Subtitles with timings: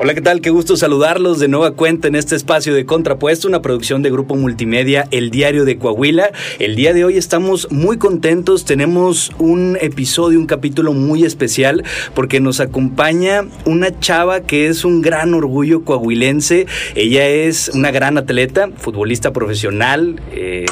[0.00, 0.40] Hola, ¿qué tal?
[0.40, 4.36] Qué gusto saludarlos de nueva cuenta en este espacio de Contrapuesto, una producción de Grupo
[4.36, 6.30] Multimedia, El Diario de Coahuila.
[6.60, 11.82] El día de hoy estamos muy contentos, tenemos un episodio, un capítulo muy especial,
[12.14, 16.68] porque nos acompaña una chava que es un gran orgullo coahuilense.
[16.94, 20.66] Ella es una gran atleta, futbolista profesional, eh,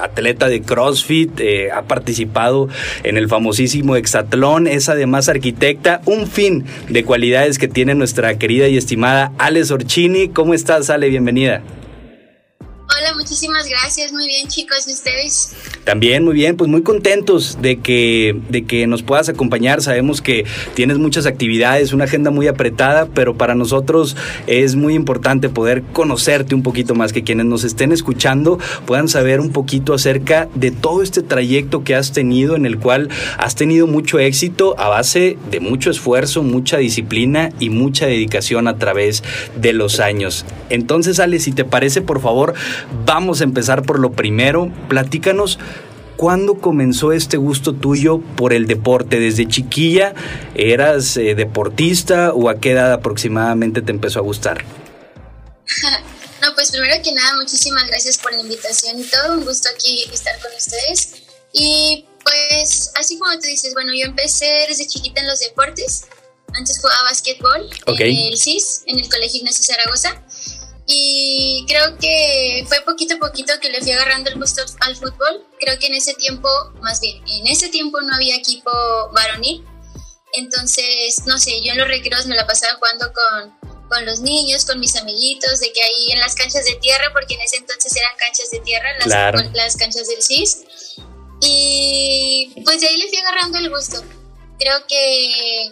[0.00, 2.70] atleta de CrossFit, eh, ha participado
[3.02, 8.69] en el famosísimo Hexatlón, es además arquitecta, un fin de cualidades que tiene nuestra querida
[8.70, 10.28] y estimada Ale Orchini.
[10.28, 11.08] ¿Cómo estás, Ale?
[11.08, 11.62] Bienvenida.
[12.98, 14.12] Hola, muchísimas gracias.
[14.12, 14.88] Muy bien, chicos.
[14.88, 15.52] ¿Y ustedes?
[15.84, 16.56] También, muy bien.
[16.56, 19.80] Pues muy contentos de que, de que nos puedas acompañar.
[19.80, 20.44] Sabemos que
[20.74, 24.16] tienes muchas actividades, una agenda muy apretada, pero para nosotros
[24.48, 29.38] es muy importante poder conocerte un poquito más, que quienes nos estén escuchando puedan saber
[29.38, 33.86] un poquito acerca de todo este trayecto que has tenido, en el cual has tenido
[33.86, 39.22] mucho éxito a base de mucho esfuerzo, mucha disciplina y mucha dedicación a través
[39.54, 40.44] de los años.
[40.70, 42.54] Entonces, Ale, si te parece, por favor,
[43.04, 44.70] Vamos a empezar por lo primero.
[44.88, 45.58] Platícanos
[46.20, 49.18] ¿Cuándo comenzó este gusto tuyo por el deporte?
[49.18, 50.14] ¿Desde chiquilla
[50.54, 54.62] eras eh, deportista o a qué edad aproximadamente te empezó a gustar?
[56.42, 59.32] no, pues primero que nada, muchísimas gracias por la invitación y todo.
[59.32, 61.22] Un gusto aquí estar con ustedes.
[61.54, 66.04] Y pues, así como tú dices, bueno, yo empecé desde chiquita en los deportes.
[66.52, 67.66] Antes jugaba básquetbol
[67.98, 70.22] en el CIS, en el Colegio Ignacio Zaragoza
[70.92, 75.46] y creo que fue poquito a poquito que le fui agarrando el gusto al fútbol.
[75.60, 76.48] Creo que en ese tiempo,
[76.82, 78.70] más bien, en ese tiempo no había equipo
[79.12, 79.64] varonil.
[80.32, 84.64] Entonces, no sé, yo en los recreos me la pasaba jugando con, con los niños,
[84.64, 87.94] con mis amiguitos, de que ahí en las canchas de tierra, porque en ese entonces
[87.94, 90.64] eran canchas de tierra, las, las canchas del CIS.
[91.40, 94.02] Y pues de ahí le fui agarrando el gusto.
[94.58, 95.70] Creo que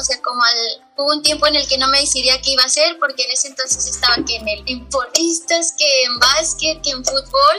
[0.00, 2.62] o sea, como al, hubo un tiempo en el que no me decidía qué iba
[2.62, 6.90] a hacer, porque en ese entonces estaba que en, el, en que en básquet, que
[6.90, 7.56] en fútbol,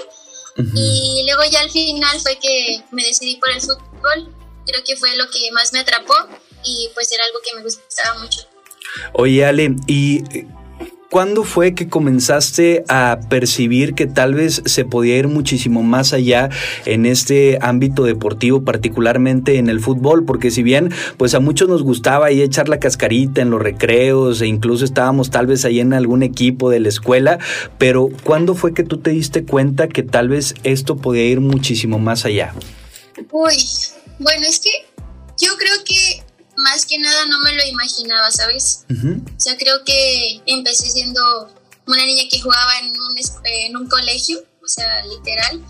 [0.74, 4.34] y luego ya al final fue que me decidí por el fútbol,
[4.66, 6.16] creo que fue lo que más me atrapó
[6.64, 8.42] y pues era algo que me gustaba mucho.
[9.14, 10.24] Oye Ale, ¿y
[11.16, 16.50] ¿Cuándo fue que comenzaste a percibir que tal vez se podía ir muchísimo más allá
[16.86, 20.26] en este ámbito deportivo, particularmente en el fútbol?
[20.26, 24.42] Porque si bien pues a muchos nos gustaba ahí echar la cascarita en los recreos
[24.42, 27.40] e incluso estábamos tal vez ahí en algún equipo de la escuela,
[27.78, 31.97] pero ¿cuándo fue que tú te diste cuenta que tal vez esto podía ir muchísimo
[31.97, 32.53] más allá?
[33.32, 33.56] Uy,
[34.20, 34.86] bueno, es que
[35.38, 36.25] yo creo que
[36.58, 38.86] más que nada no me lo imaginaba, ¿sabes?
[38.90, 41.22] O sea, creo que empecé siendo
[41.88, 45.64] una niña que jugaba en un, en un colegio, o sea, literal,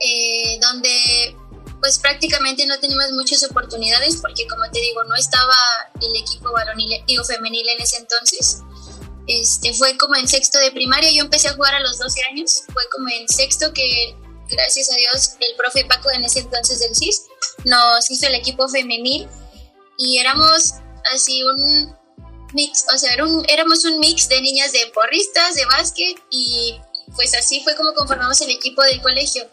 [0.00, 1.36] eh, donde
[1.80, 5.56] pues prácticamente no teníamos muchas oportunidades porque como te digo, no estaba
[6.00, 8.62] el equipo varonil o femenil en ese entonces.
[9.26, 12.62] Este, fue como en sexto de primaria, yo empecé a jugar a los 12 años,
[12.72, 14.16] fue como en sexto que
[14.48, 17.24] gracias a Dios el profe Paco en ese entonces del CIS
[17.64, 19.28] nos hizo el equipo femenil
[19.98, 20.74] y éramos
[21.12, 21.94] así un
[22.54, 23.10] mix, o sea,
[23.48, 26.80] éramos un mix de niñas de porristas, de básquet y
[27.16, 29.46] pues así fue como conformamos el equipo del colegio.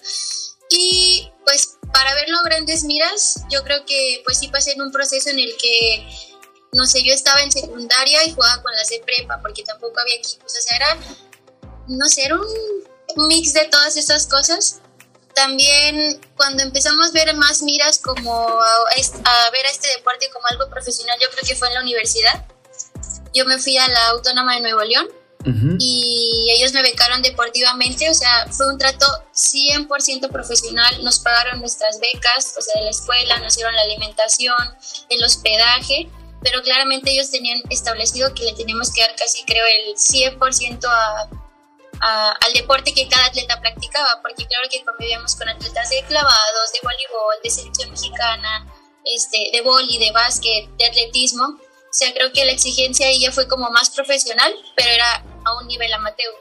[0.70, 5.30] Y pues para verlo grandes miras, yo creo que pues sí pasé en un proceso
[5.30, 6.08] en el que,
[6.74, 10.16] no sé, yo estaba en secundaria y jugaba con las de prepa porque tampoco había
[10.16, 10.98] equipos, o sea, era,
[11.88, 14.82] no sé, era un mix de todas esas cosas
[15.36, 20.70] también cuando empezamos a ver más miras como a, ver a este deporte como algo
[20.70, 22.46] profesional, yo creo que fue en la universidad.
[23.34, 25.08] Yo me fui a la Autónoma de Nuevo León
[25.78, 32.00] y ellos me becaron deportivamente, o sea, fue un trato 100% profesional, nos pagaron nuestras
[32.00, 34.56] becas, o sea, de la escuela, nos dieron la alimentación,
[35.10, 36.10] el hospedaje,
[36.42, 41.30] pero claramente ellos tenían establecido que le teníamos que dar casi, creo, el 100% a
[42.02, 46.80] al deporte que cada atleta practicaba, porque claro que convivíamos con atletas de clavados, de
[46.84, 48.72] voleibol, de selección mexicana,
[49.06, 51.46] este, de vóley, de básquet, de atletismo.
[51.46, 55.58] O sea, creo que la exigencia ahí ya fue como más profesional, pero era a
[55.58, 56.34] un nivel amateur.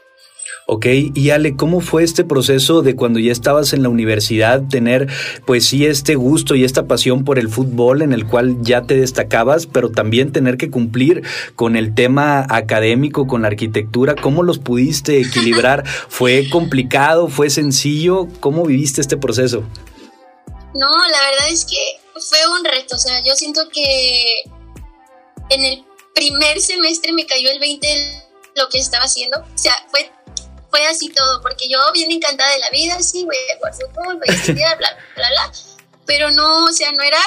[0.66, 5.08] Ok, y Ale, ¿cómo fue este proceso de cuando ya estabas en la universidad, tener
[5.44, 8.96] pues sí este gusto y esta pasión por el fútbol en el cual ya te
[8.96, 11.22] destacabas, pero también tener que cumplir
[11.54, 14.14] con el tema académico, con la arquitectura?
[14.14, 15.86] ¿Cómo los pudiste equilibrar?
[16.08, 17.28] ¿Fue complicado?
[17.28, 18.26] ¿Fue sencillo?
[18.40, 19.64] ¿Cómo viviste este proceso?
[20.74, 21.76] No, la verdad es que
[22.20, 24.44] fue un reto, o sea, yo siento que
[25.50, 27.86] en el primer semestre me cayó el 20
[28.56, 30.10] lo que estaba haciendo, o sea, fue
[30.74, 34.18] fue así todo, porque yo bien encantada de la vida, sí, voy a jugar fútbol,
[34.18, 35.52] voy a estudiar, bla, bla, bla,
[36.04, 37.20] pero no, o sea, no era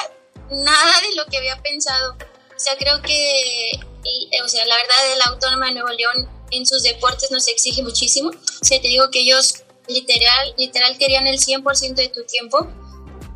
[0.50, 2.12] nada de lo que había pensado.
[2.12, 3.70] O sea, creo que
[4.04, 7.82] y, o sea, la verdad, la Autónoma de Nuevo León en sus deportes nos exige
[7.82, 8.30] muchísimo.
[8.30, 12.68] O sea, te digo que ellos literal, literal querían el 100% de tu tiempo,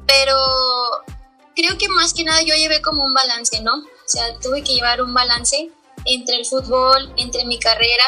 [0.06, 0.37] pero
[1.56, 3.76] creo que más que nada yo llevé como un balance, ¿no?
[3.76, 5.70] O sea, tuve que llevar un balance
[6.05, 8.05] entre el fútbol, entre mi carrera,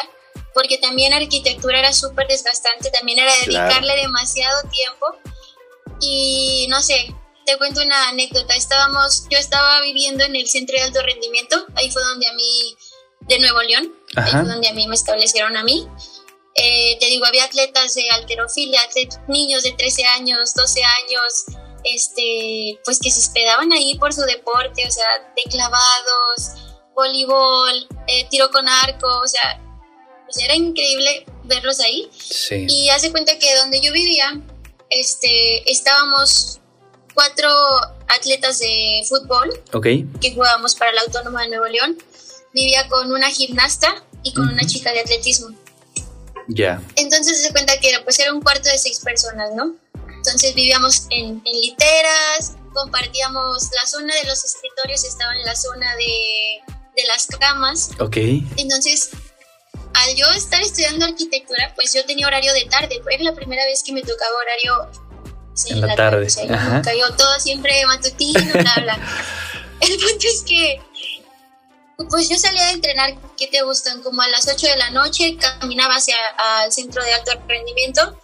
[0.55, 5.05] porque también arquitectura era súper desgastante, también era dedicarle demasiado tiempo.
[5.99, 7.13] Y no sé,
[7.45, 11.91] te cuento una anécdota, estábamos, yo estaba viviendo en el centro de alto rendimiento, ahí
[11.91, 12.77] fue donde a mí,
[13.19, 15.89] de Nuevo León, ahí fue donde a mí me establecieron a mí.
[16.55, 18.79] Eh, te digo, había atletas de alterofilia,
[19.27, 21.45] niños de 13 años, 12 años,
[21.83, 25.05] este, pues que se hospedaban ahí por su deporte, o sea,
[25.35, 29.61] de clavados, voleibol, eh, tiro con arco, o sea,
[30.25, 32.09] pues era increíble verlos ahí.
[32.49, 34.41] Y hace cuenta que donde yo vivía,
[34.89, 36.59] este, estábamos
[37.13, 37.49] cuatro
[38.07, 39.63] atletas de fútbol
[40.21, 41.97] que jugábamos para la Autónoma de Nuevo León.
[42.53, 45.49] Vivía con una gimnasta y con una chica de atletismo.
[46.47, 46.81] Ya.
[46.95, 49.75] Entonces se cuenta que era, pues era un cuarto de seis personas, ¿no?
[50.15, 55.95] Entonces vivíamos en, en, literas, compartíamos, la zona de los escritorios estaba en la zona
[55.95, 57.91] de, de las camas.
[57.99, 58.17] Ok.
[58.57, 59.09] Entonces,
[59.95, 63.83] al yo estar estudiando arquitectura, pues yo tenía horario de tarde, fue la primera vez
[63.83, 64.91] que me tocaba horario
[65.67, 66.27] en la, tarde.
[66.83, 68.99] Cayó todo siempre matutino, bla, bla.
[69.81, 70.81] El punto es que
[72.09, 74.01] pues yo salía de entrenar, ¿qué te gustan?
[74.03, 76.15] Como a las 8 de la noche, caminaba hacia
[76.65, 78.19] el centro de alto rendimiento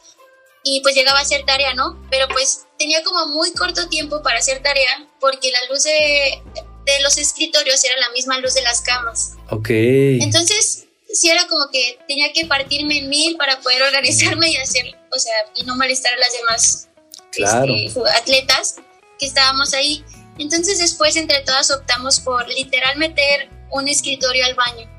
[0.64, 1.98] y pues llegaba a hacer tarea, ¿no?
[2.10, 6.44] Pero pues tenía como muy corto tiempo para hacer tarea porque la luz de,
[6.86, 9.36] de los escritorios era la misma luz de las camas.
[9.50, 9.70] Ok.
[9.70, 14.86] Entonces, sí era como que tenía que partirme en mil para poder organizarme y hacer,
[15.14, 16.90] o sea, y no molestar a las demás
[17.34, 18.76] este, atletas
[19.20, 20.04] que estábamos ahí.
[20.38, 24.90] Entonces después entre todas optamos por literal meter un escritorio al baño.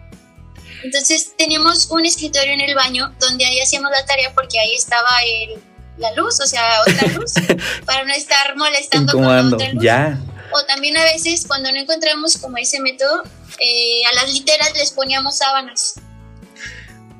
[0.82, 5.10] Entonces teníamos un escritorio en el baño donde ahí hacíamos la tarea porque ahí estaba
[5.24, 5.62] el,
[5.98, 7.34] la luz, o sea, otra luz,
[7.86, 9.82] para no estar molestando con otra luz.
[9.82, 10.18] Ya.
[10.54, 13.22] O también a veces cuando no encontramos como ese método,
[13.58, 15.94] eh, a las literas les poníamos sábanas.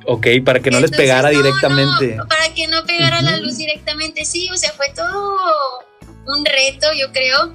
[0.06, 2.16] Ok, para que no les pegara directamente.
[2.28, 5.38] para que no pegara la luz directamente, sí, o sea, fue todo
[6.26, 7.52] un reto, yo creo.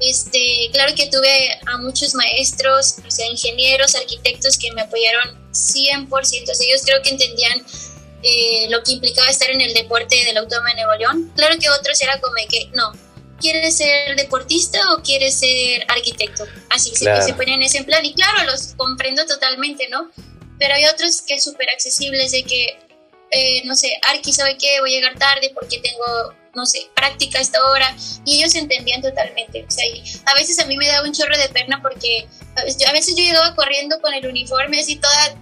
[0.00, 6.08] Este, claro que tuve a muchos maestros, o sea, ingenieros, arquitectos que me apoyaron 100%,
[6.08, 7.64] o sea, ellos creo que entendían
[8.22, 11.32] eh, lo que implicaba estar en el deporte del Autónoma de Nuevo León.
[11.36, 12.92] Claro que otros era como que, no,
[13.40, 16.44] ¿quieres ser deportista o quieres ser arquitecto?
[16.68, 20.10] Así, se, se ponían en ese plan y claro, los comprendo totalmente, ¿no?
[20.60, 22.78] pero hay otros que súper accesibles de que,
[23.32, 27.38] eh, no sé, Arqui sabe que voy a llegar tarde porque tengo, no sé, práctica
[27.38, 27.96] a esta hora
[28.26, 29.64] y ellos entendían totalmente.
[29.66, 29.84] O sea,
[30.26, 32.28] a veces a mí me daba un chorro de pena porque
[32.86, 35.34] a veces yo llegaba corriendo con el uniforme así toda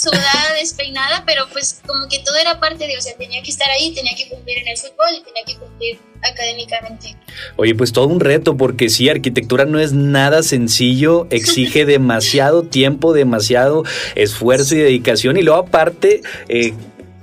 [0.00, 3.68] sudada, despeinada, pero pues como que todo era parte de, o sea, tenía que estar
[3.70, 7.16] ahí, tenía que cumplir en el fútbol y tenía que cumplir académicamente.
[7.56, 13.12] Oye, pues todo un reto, porque sí, arquitectura no es nada sencillo, exige demasiado tiempo,
[13.12, 16.74] demasiado esfuerzo y dedicación, y luego aparte, eh,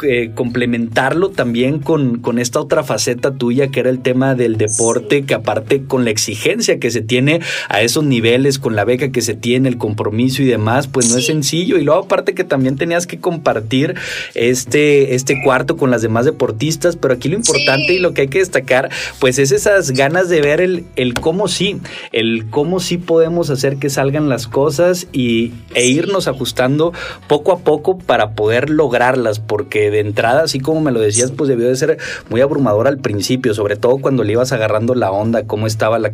[0.03, 5.23] eh, complementarlo también con, con, esta otra faceta tuya que era el tema del deporte,
[5.23, 9.21] que aparte con la exigencia que se tiene a esos niveles, con la beca que
[9.21, 11.77] se tiene, el compromiso y demás, pues no es sencillo.
[11.77, 13.95] Y luego aparte que también tenías que compartir
[14.35, 18.27] este, este cuarto con las demás deportistas, pero aquí lo importante y lo que hay
[18.27, 21.77] que destacar, pues es esas ganas de ver el, el cómo sí,
[22.11, 26.93] el cómo sí podemos hacer que salgan las cosas y, e irnos ajustando
[27.27, 31.47] poco a poco para poder lograrlas, porque de entrada, así como me lo decías, pues
[31.47, 31.97] debió de ser
[32.29, 36.11] muy abrumador al principio, sobre todo cuando le ibas agarrando la onda, cómo estaba la,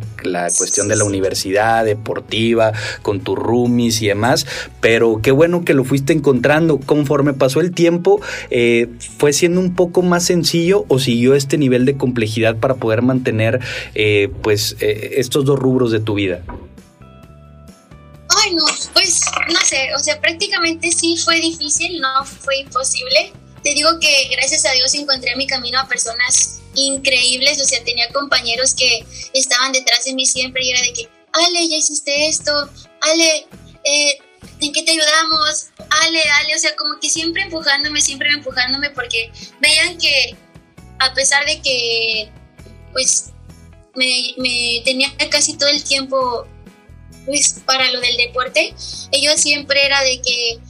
[0.56, 4.46] cuestión de la universidad deportiva, con tus roomies y demás,
[4.80, 6.78] pero qué bueno que lo fuiste encontrando.
[6.78, 8.88] Conforme pasó el tiempo, eh,
[9.18, 13.60] ¿fue siendo un poco más sencillo o siguió este nivel de complejidad para poder mantener
[13.94, 16.42] eh, pues eh, estos dos rubros de tu vida?
[18.28, 19.20] Ay, no, pues
[19.52, 23.32] no sé, o sea, prácticamente sí fue difícil, no fue imposible
[23.64, 28.08] te digo que gracias a Dios encontré mi camino a personas increíbles, o sea, tenía
[28.10, 32.52] compañeros que estaban detrás de mí siempre y era de que, Ale, ya hiciste esto,
[33.00, 33.46] Ale,
[33.84, 34.18] eh,
[34.60, 35.68] ¿en qué te ayudamos?
[35.78, 40.36] Ale, Ale, o sea, como que siempre empujándome, siempre empujándome porque veían que
[40.98, 42.30] a pesar de que,
[42.92, 43.30] pues,
[43.94, 46.46] me, me tenía casi todo el tiempo,
[47.24, 48.74] pues, para lo del deporte,
[49.10, 50.60] ellos siempre era de que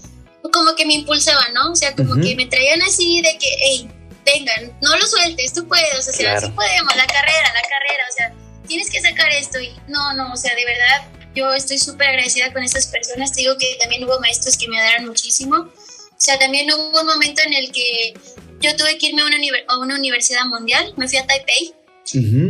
[0.51, 1.73] como que me impulsaban, ¿no?
[1.73, 3.89] O sea, como que me traían así de que, hey,
[4.25, 8.17] vengan, no lo sueltes, tú puedes, o sea, sí podemos, la carrera, la carrera, o
[8.17, 8.35] sea,
[8.67, 12.53] tienes que sacar esto y no, no, o sea, de verdad, yo estoy súper agradecida
[12.53, 13.33] con estas personas.
[13.33, 15.57] Te digo que también hubo maestros que me ayudaron muchísimo.
[15.57, 18.15] O sea, también hubo un momento en el que
[18.61, 19.37] yo tuve que irme a una,
[19.69, 20.95] a una universidad mundial.
[20.97, 21.75] Me fui a Taipei.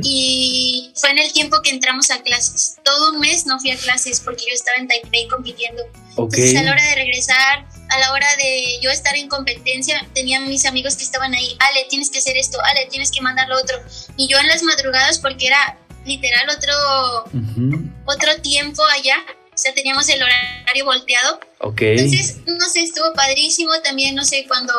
[0.02, 2.76] Y fue en el tiempo que entramos a clases.
[2.84, 5.82] Todo un mes no fui a clases porque yo estaba en Taipei compitiendo.
[6.10, 10.40] Entonces, a la hora de regresar, a la hora de yo estar en competencia, tenía
[10.40, 11.56] mis amigos que estaban ahí.
[11.60, 12.58] Ale, tienes que hacer esto.
[12.62, 13.76] Ale, tienes que mandar lo otro.
[14.16, 17.24] Y yo en las madrugadas, porque era literal otro,
[18.04, 19.16] otro tiempo allá.
[19.52, 21.40] O sea, teníamos el horario volteado.
[21.92, 23.70] Entonces, no sé, estuvo padrísimo.
[23.82, 24.74] También, no sé, cuando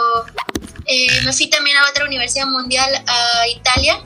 [0.86, 4.04] eh, me fui también a otra universidad mundial a Italia,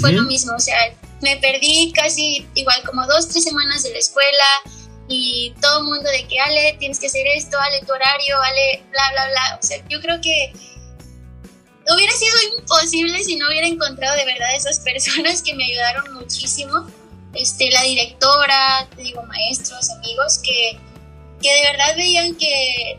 [0.00, 0.54] fue lo mismo.
[0.56, 0.76] O sea,
[1.22, 4.44] me perdí casi igual como dos, tres semanas de la escuela
[5.08, 8.82] y todo el mundo de que, Ale, tienes que hacer esto, Ale, tu horario, Ale,
[8.90, 9.58] bla, bla, bla.
[9.60, 10.52] O sea, yo creo que
[11.94, 16.86] hubiera sido imposible si no hubiera encontrado de verdad esas personas que me ayudaron muchísimo.
[17.34, 20.78] Este, la directora, te digo, maestros, amigos, que,
[21.42, 22.98] que de verdad veían que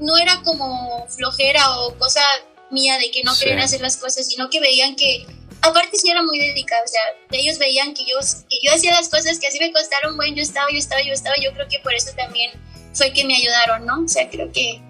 [0.00, 2.22] no era como flojera o cosa
[2.70, 5.26] mía de que no querían hacer las cosas, sino que veían que,
[5.60, 9.08] aparte sí era muy dedicada, o sea, ellos veían que yo, que yo hacía las
[9.08, 11.78] cosas que así me costaron, bueno, yo estaba, yo estaba, yo estaba, yo creo que
[11.80, 12.50] por eso también
[12.92, 14.04] fue que me ayudaron, ¿no?
[14.04, 14.80] O sea, creo que,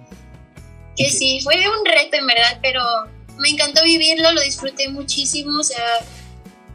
[0.96, 2.82] que sí, fue un reto en verdad, pero
[3.38, 5.84] me encantó vivirlo, lo disfruté muchísimo, o sea,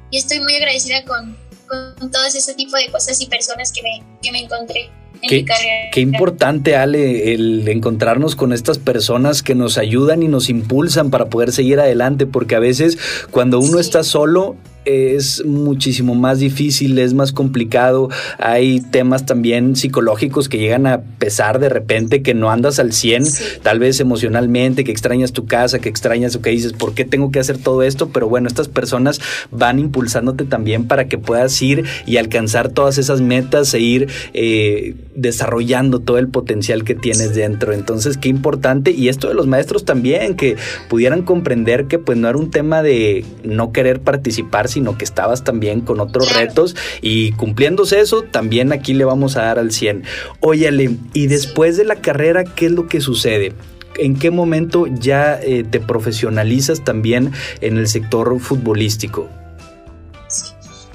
[0.10, 4.04] y estoy muy agradecida con, con todo ese tipo de cosas y personas que me,
[4.22, 4.90] que me encontré.
[5.28, 11.26] Qué, importante, Ale, el encontrarnos con estas personas que nos ayudan y nos impulsan para
[11.26, 12.98] poder seguir adelante, porque a veces
[13.32, 13.80] cuando uno sí.
[13.80, 18.10] está solo, es muchísimo más difícil, es más complicado.
[18.38, 23.26] Hay temas también psicológicos que llegan a pesar de repente que no andas al 100,
[23.26, 23.44] sí.
[23.62, 27.32] tal vez emocionalmente, que extrañas tu casa, que extrañas o que dices, ¿por qué tengo
[27.32, 28.10] que hacer todo esto?
[28.10, 29.22] Pero bueno, estas personas
[29.52, 34.96] van impulsándote también para que puedas ir y alcanzar todas esas metas e ir eh,
[35.16, 37.74] desarrollando todo el potencial que tienes dentro.
[37.74, 38.92] Entonces, qué importante.
[38.92, 40.56] Y esto de los maestros también, que
[40.90, 45.44] pudieran comprender que pues no era un tema de no querer participar, sino que estabas
[45.44, 46.48] también con otros claro.
[46.48, 50.04] retos y cumpliéndose eso, también aquí le vamos a dar al 100.
[50.40, 53.54] Óyale, y después de la carrera, ¿qué es lo que sucede?
[53.98, 59.30] ¿En qué momento ya eh, te profesionalizas también en el sector futbolístico?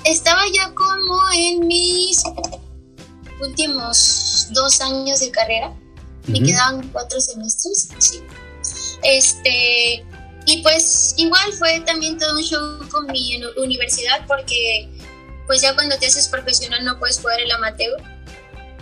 [0.04, 2.22] Estaba ya como en mis
[3.40, 5.72] últimos dos años de carrera.
[6.26, 6.46] Me uh -huh.
[6.46, 7.88] quedaban cuatro semestres.
[7.98, 8.20] Sí.
[9.02, 10.04] Este,
[10.48, 14.88] y pues igual fue también todo un show con mi universidad porque
[15.46, 18.02] pues ya cuando te haces profesional no puedes jugar el amateur.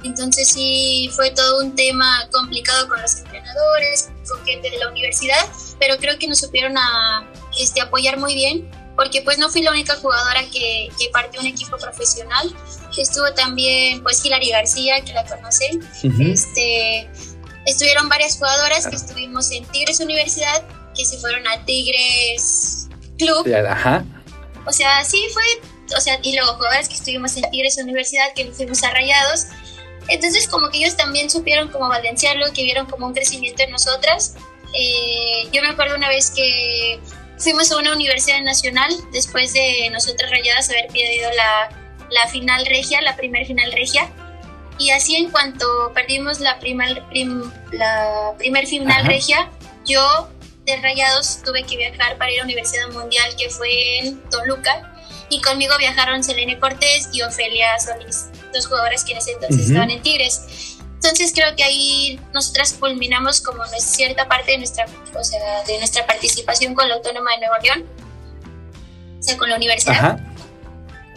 [0.04, 5.44] Entonces sí fue todo un tema complicado con los entrenadores, con gente de la universidad,
[5.80, 9.72] pero creo que nos supieron a este, apoyar muy bien porque pues no fui la
[9.72, 12.48] única jugadora que, que partió un equipo profesional.
[12.96, 15.78] Estuvo también pues Hilary García, que la conocen.
[15.78, 16.32] Uh -huh.
[16.32, 17.10] este,
[17.66, 20.62] estuvieron varias jugadoras que estuvimos en Tigres Universidad
[20.96, 22.88] que se fueron a Tigres
[23.18, 23.46] Club.
[23.68, 24.04] Ajá.
[24.66, 25.44] O sea, sí fue,
[25.96, 29.46] o sea, y luego jugadores que estuvimos en Tigres Universidad, que fuimos a Rayados.
[30.08, 34.34] Entonces, como que ellos también supieron cómo balancearlo, que vieron como un crecimiento en nosotras.
[34.72, 37.00] Eh, yo me acuerdo una vez que
[37.38, 41.68] fuimos a una universidad nacional después de nosotras Rayadas haber perdido la,
[42.10, 44.10] la final regia, la primer final regia.
[44.78, 49.08] Y así en cuanto perdimos la, primer, prim, la primer final Ajá.
[49.08, 49.50] regia,
[49.86, 50.28] yo
[50.66, 54.92] de Rayados tuve que viajar para ir a la Universidad Mundial que fue en Toluca
[55.28, 59.60] y conmigo viajaron Selene Cortés y Ofelia Solís, dos jugadoras que en ese entonces uh
[59.60, 59.66] -huh.
[59.68, 60.76] estaban en Tigres.
[60.94, 66.06] Entonces creo que ahí nosotras culminamos como cierta parte de nuestra, o sea, de nuestra
[66.06, 67.84] participación con la Autónoma de Nuevo León,
[69.18, 69.94] o sea, con la universidad.
[69.94, 70.18] Ajá.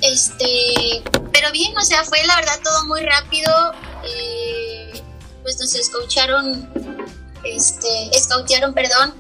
[0.02, 1.02] Este,
[1.32, 3.74] pero bien, o sea, fue la verdad todo muy rápido.
[4.06, 5.02] Eh,
[5.42, 6.70] pues nos escucharon
[7.44, 9.14] este, escautearon, perdón,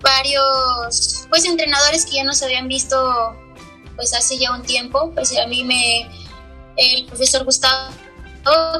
[0.00, 3.36] varios, pues entrenadores que ya nos habían visto,
[3.96, 6.08] pues hace ya un tiempo, pues a mí me,
[6.76, 7.92] el profesor Gustavo,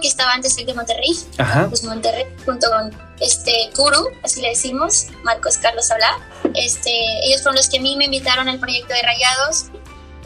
[0.00, 1.66] que estaba antes de Monterrey, Ajá.
[1.68, 6.18] pues Monterrey, junto con este Kuru, así le decimos, Marcos Carlos Habla,
[6.54, 6.90] este,
[7.24, 9.66] ellos fueron los que a mí me invitaron al proyecto de Rayados,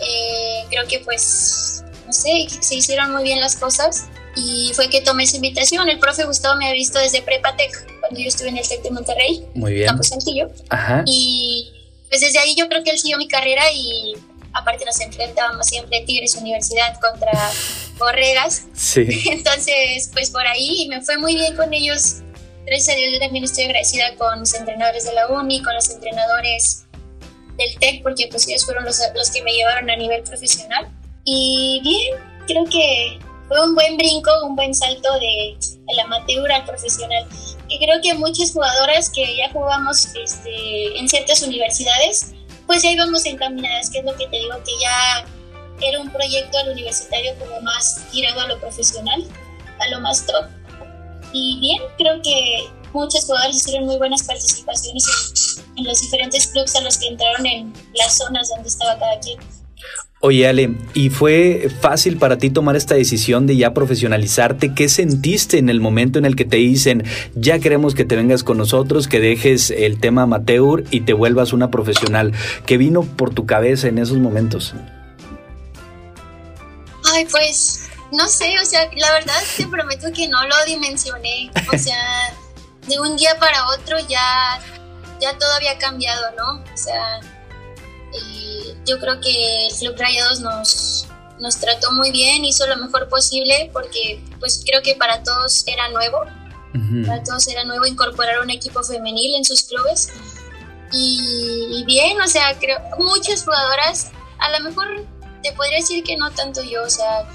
[0.00, 5.00] eh, creo que pues, no sé, se hicieron muy bien las cosas, y fue que
[5.00, 5.88] tomé esa invitación.
[5.88, 8.90] El profe Gustavo me ha visto desde Prepatec, cuando yo estuve en el TEC de
[8.90, 9.87] Monterrey, Muy bien.
[9.87, 10.50] Campo Santillo.
[10.68, 11.02] Ajá.
[11.06, 11.72] Y
[12.08, 14.14] pues desde ahí yo creo que él siguió mi carrera y
[14.52, 17.32] aparte nos enfrentábamos siempre Tigres Universidad contra
[17.99, 18.66] Borregas.
[18.75, 19.06] Sí.
[19.30, 22.16] Entonces, pues por ahí me fue muy bien con ellos.
[22.66, 25.88] Gracias a Dios yo también estoy agradecida con los entrenadores de la UNI, con los
[25.90, 26.84] entrenadores
[27.56, 30.88] del TEC, porque pues ellos fueron los, los que me llevaron a nivel profesional.
[31.25, 32.14] Y bien,
[32.46, 33.18] creo que
[33.50, 35.59] fue un buen brinco, un buen salto de,
[35.97, 37.26] la amateur al profesional.
[37.69, 42.33] Y creo que muchas jugadoras que ya jugamos este, en ciertas universidades,
[42.69, 45.26] pues ya íbamos encaminadas, que es lo que te digo, que ya
[45.80, 49.25] era un proyecto al universitario como más tirado a lo profesional,
[49.80, 50.47] a lo más top.
[51.33, 56.76] Y bien, creo que muchas jugadoras hicieron muy buenas participaciones en, en los diferentes clubes
[56.76, 59.40] a los que entraron en las zonas donde estaba cada quien.
[60.22, 64.74] Oye, Ale, ¿y fue fácil para ti tomar esta decisión de ya profesionalizarte?
[64.74, 68.44] ¿Qué sentiste en el momento en el que te dicen, ya queremos que te vengas
[68.44, 72.34] con nosotros, que dejes el tema amateur y te vuelvas una profesional?
[72.66, 74.74] ¿Qué vino por tu cabeza en esos momentos?
[77.14, 81.50] Ay, pues, no sé, o sea, la verdad te prometo que no lo dimensioné.
[81.72, 82.36] O sea,
[82.86, 84.60] de un día para otro ya,
[85.18, 86.62] ya todo había cambiado, ¿no?
[86.62, 87.20] O sea
[88.90, 91.06] yo creo que el Club Rayados nos,
[91.38, 95.88] nos trató muy bien, hizo lo mejor posible porque pues creo que para todos era
[95.90, 96.25] nuevo,
[97.06, 100.09] para todos era nuevo incorporar un equipo femenil en sus clubes.
[100.92, 105.06] Y, bien, o sea, creo muchas jugadoras, a lo mejor
[105.42, 107.28] te podría decir que no tanto yo, o sea,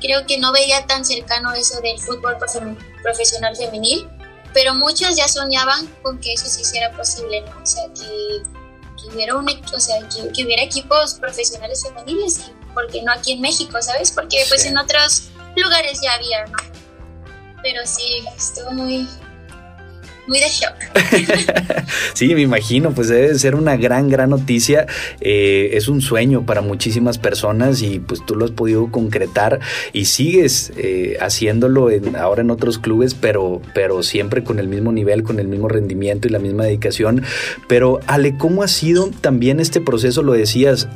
[0.00, 2.38] creo que no veía tan cercano eso del fútbol
[3.02, 4.08] profesional femenil,
[4.54, 7.62] pero muchas ya soñaban con que eso se hiciera posible, ¿no?
[7.62, 8.42] O sea, que
[9.04, 13.80] que hubiera, un, o sea, que, hubiera equipos profesionales femeniles, porque no aquí en México,
[13.80, 14.10] ¿sabes?
[14.10, 16.58] Porque pues en otros lugares ya había, ¿no?
[17.62, 19.08] Pero sí, estuvo muy,
[20.26, 20.74] muy de shock.
[22.14, 24.86] sí, me imagino, pues debe ser una gran, gran noticia.
[25.20, 29.60] Eh, es un sueño para muchísimas personas y pues tú lo has podido concretar
[29.92, 31.88] y sigues eh, haciéndolo
[32.18, 36.28] ahora en otros clubes, pero, pero siempre con el mismo nivel, con el mismo rendimiento
[36.28, 37.22] y la misma dedicación.
[37.68, 40.22] Pero Ale, ¿cómo ha sido también este proceso?
[40.22, 40.88] Lo decías,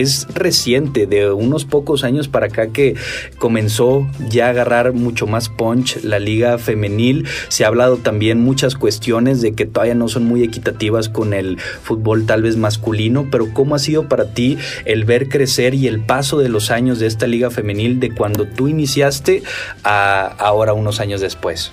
[0.00, 2.96] es reciente, de unos pocos años para acá que
[3.38, 7.26] comenzó ya a agarrar mucho más punch la liga femenil.
[7.48, 11.58] Se ha hablado también muchas cuestiones de que todavía no son muy equitativas con el
[11.58, 16.04] fútbol tal vez masculino, pero ¿cómo ha sido para ti el ver crecer y el
[16.04, 19.42] paso de los años de esta liga femenil de cuando tú iniciaste
[19.84, 21.72] a ahora unos años después?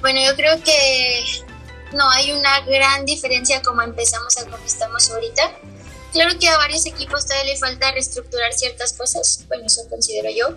[0.00, 1.24] Bueno, yo creo que
[1.96, 5.50] no hay una gran diferencia como empezamos a como estamos ahorita
[6.16, 10.56] Claro que a varios equipos todavía le falta reestructurar ciertas cosas, bueno, eso considero yo,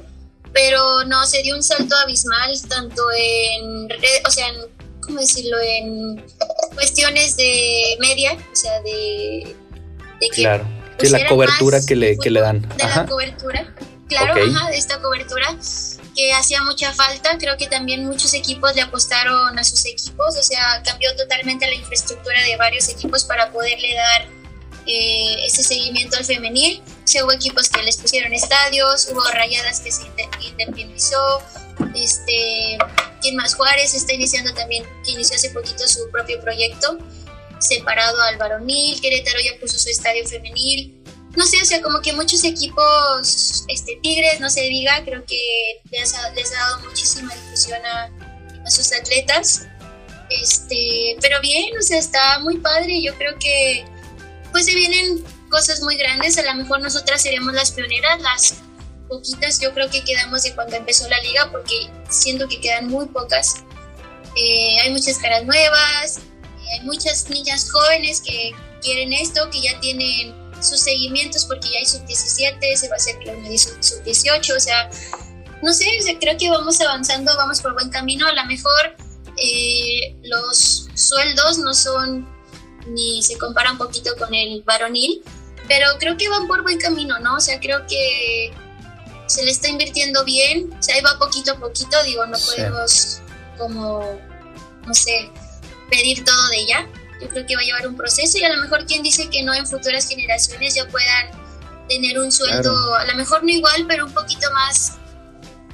[0.54, 3.89] pero no, se dio un salto abismal tanto en,
[4.26, 4.48] o sea,
[5.02, 6.26] ¿cómo decirlo?, en
[6.76, 9.54] cuestiones de media, o sea, de,
[10.22, 10.43] de que...
[10.43, 10.65] Claro,
[10.98, 12.62] de la cobertura que le, que le dan.
[12.78, 13.76] De la cobertura,
[14.08, 15.58] claro, ajá, de esta cobertura
[16.15, 17.38] que hacía mucha falta.
[17.38, 21.76] Creo que también muchos equipos le apostaron a sus equipos, o sea, cambió totalmente la
[21.76, 24.38] infraestructura de varios equipos para poderle dar
[24.91, 26.82] eh, ese seguimiento al femenil.
[27.04, 30.02] se hubo equipos que les pusieron estadios, hubo rayadas que se
[30.41, 31.43] independizó.
[31.93, 32.78] Este,
[33.21, 36.97] quien más Juárez está iniciando también, que inició hace poquito su propio proyecto,
[37.60, 38.99] separado al varonil.
[38.99, 40.99] Querétaro ya puso su estadio femenil.
[41.38, 45.82] No sé, o sea, como que muchos equipos, este, Tigres, no se diga, creo que
[45.91, 48.10] les ha, les ha dado muchísima difusión a,
[48.65, 49.67] a sus atletas.
[50.32, 53.04] Este, pero bien, o sea, está muy padre.
[53.04, 53.86] Yo creo que
[54.51, 56.38] pues se vienen cosas muy grandes.
[56.38, 58.55] A lo mejor nosotras seremos las pioneras, las
[59.07, 63.07] poquitas yo creo que quedamos de cuando empezó la liga, porque siento que quedan muy
[63.07, 63.55] pocas.
[64.35, 69.79] Eh, hay muchas caras nuevas, eh, hay muchas niñas jóvenes que quieren esto, que ya
[69.79, 73.15] tienen sus seguimientos porque ya hay sub-17, se va a hacer
[73.81, 74.89] sub-18, o sea,
[75.62, 75.85] no sé,
[76.19, 78.27] creo que vamos avanzando, vamos por buen camino.
[78.27, 78.95] A lo mejor
[79.38, 82.27] eh, los sueldos no son
[82.88, 85.22] ni se compara un poquito con el varonil,
[85.68, 87.36] pero creo que van por buen camino, ¿no?
[87.36, 88.52] O sea, creo que
[89.28, 93.22] se le está invirtiendo bien, o sea, ahí va poquito a poquito, digo, no podemos
[93.58, 94.20] como,
[94.86, 95.30] no sé,
[95.89, 96.88] pedir todo de ya.
[97.22, 99.44] Yo creo que va a llevar un proceso y a lo mejor quien dice que
[99.44, 101.28] no en futuras generaciones ya puedan
[101.89, 104.98] tener un sueldo, a lo mejor no igual, pero un poquito más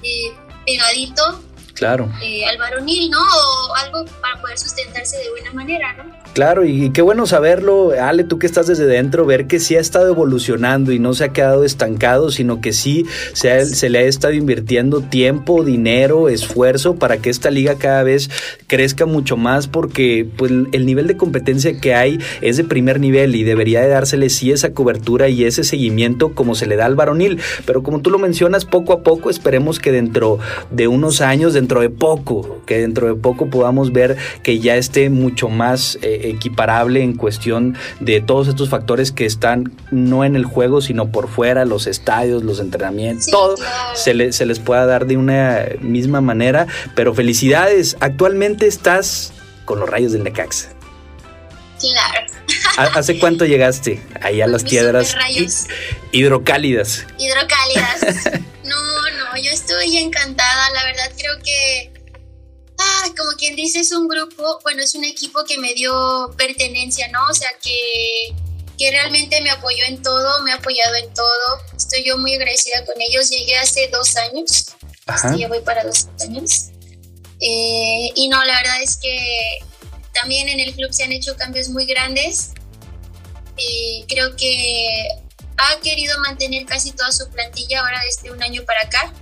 [0.02, 0.34] eh,
[0.66, 1.44] pegadito
[1.76, 2.10] claro.
[2.22, 3.20] Eh, al varonil, ¿no?
[3.20, 6.26] O algo para poder sustentarse de buena manera, ¿no?
[6.36, 9.80] Claro, y, qué bueno saberlo, Ale, tú que estás desde dentro, ver que sí ha
[9.80, 14.02] estado evolucionando y no se ha quedado estancado, sino que sí se, se le ha
[14.02, 18.30] estado invirtiendo tiempo, dinero, esfuerzo para que esta liga cada vez
[18.68, 23.34] crezca mucho más, porque pues, el nivel de competencia que hay es de primer nivel
[23.36, 26.96] y debería de dársele sí esa cobertura y ese seguimiento como se le da al
[26.96, 27.40] varonil.
[27.66, 31.65] Pero como tú lo mencionas, poco a poco esperemos que dentro de unos años, dentro
[31.68, 37.02] de poco, que dentro de poco podamos ver que ya esté mucho más eh, equiparable
[37.02, 41.66] en cuestión de todos estos factores que están no en el juego, sino por fuera,
[41.66, 43.56] los estadios, los entrenamientos, todo
[43.96, 46.68] se, se les pueda dar de una misma manera.
[46.96, 49.34] Pero felicidades, actualmente estás
[49.66, 50.70] con los rayos del Necaxa.
[51.80, 52.28] Claro.
[52.78, 55.16] ¿Hace cuánto llegaste ahí a las piedras
[56.12, 57.06] hidrocálidas?
[57.18, 58.26] Hidrocálidas.
[58.64, 60.95] no, no, yo estoy encantada, la verdad
[61.26, 61.94] creo que,
[62.80, 67.08] ah, como quien dice, es un grupo, bueno, es un equipo que me dio pertenencia,
[67.10, 67.20] ¿no?
[67.30, 68.36] O sea, que,
[68.78, 71.62] que realmente me apoyó en todo, me ha apoyado en todo.
[71.76, 73.30] Estoy yo muy agradecida con ellos.
[73.30, 74.68] Llegué hace dos años,
[75.06, 75.36] Ajá.
[75.36, 76.70] ya voy para dos años.
[77.42, 79.60] Eh, y no, la verdad es que
[80.14, 82.52] también en el club se han hecho cambios muy grandes.
[83.58, 85.08] y creo que
[85.58, 89.14] ha querido mantener casi toda su plantilla ahora desde un año para acá.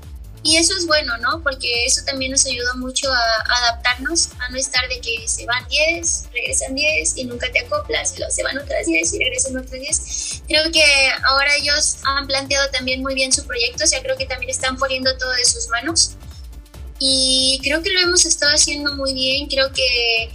[0.46, 1.42] Y eso es bueno, ¿no?
[1.42, 5.66] Porque eso también nos ayuda mucho a, adaptarnos, a no estar de que se van
[5.70, 9.58] 10, regresan 10 y nunca te acoplas, y luego se van otras 10 y regresan
[9.58, 10.44] otras 10.
[10.48, 10.84] Creo que
[11.24, 14.78] ahora ellos han planteado también muy bien su proyecto, o sea, creo que también están
[14.78, 16.12] poniendo todo de sus manos.
[17.00, 20.30] Y creo que lo hemos estado haciendo muy bien, creo que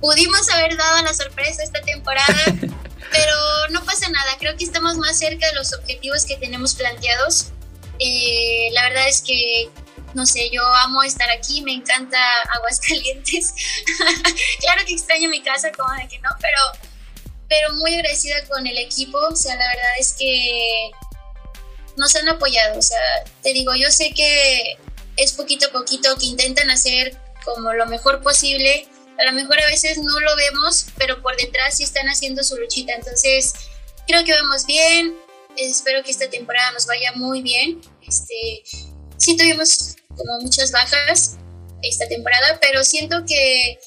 [0.00, 2.44] pudimos haber dado la sorpresa esta temporada,
[3.12, 3.36] pero
[3.70, 7.51] no pasa nada, creo que estamos más cerca de los objetivos que tenemos planteados.
[8.04, 9.70] Eh, la verdad es que,
[10.14, 12.18] no sé, yo amo estar aquí, me encanta
[12.56, 13.54] Aguascalientes.
[14.60, 16.58] claro que extraño mi casa, como de que no, pero,
[17.48, 20.90] pero muy agradecida con el equipo, o sea, la verdad es que
[21.96, 22.98] nos han apoyado, o sea,
[23.42, 24.78] te digo, yo sé que
[25.16, 28.88] es poquito a poquito que intentan hacer como lo mejor posible,
[29.18, 32.56] a lo mejor a veces no lo vemos, pero por detrás sí están haciendo su
[32.56, 32.94] luchita.
[32.94, 33.52] Entonces,
[34.06, 35.14] creo que vamos bien.
[35.56, 37.80] Espero que esta temporada nos vaya muy bien.
[38.06, 38.62] Este,
[39.16, 41.36] sí tuvimos como muchas bajas
[41.82, 43.78] esta temporada, pero siento que,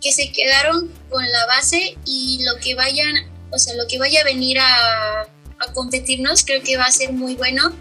[0.00, 3.14] que se quedaron con la base y lo que vayan,
[3.50, 7.12] o sea, lo que vaya a venir a, a competirnos, creo que va a ser
[7.12, 7.72] muy bueno.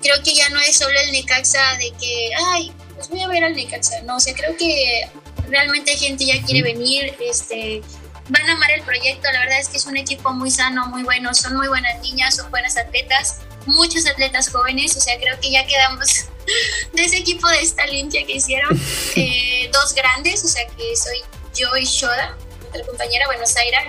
[0.00, 3.44] Creo que ya no es solo el Necaxa de que, ay, pues voy a ver
[3.44, 4.02] al Necaxa.
[4.02, 5.08] No, o sea, creo que
[5.48, 7.82] realmente gente ya quiere venir, este,
[8.28, 11.02] van a amar el proyecto, la verdad es que es un equipo muy sano, muy
[11.04, 15.50] bueno, son muy buenas niñas, son buenas atletas, muchos atletas jóvenes, o sea, creo que
[15.50, 16.08] ya quedamos
[16.92, 18.78] de ese equipo de esta limpia que hicieron,
[19.16, 21.18] eh, dos grandes, o sea, que soy
[21.54, 22.36] yo y Shoda,
[22.68, 23.84] otra compañera, bueno, Zaira,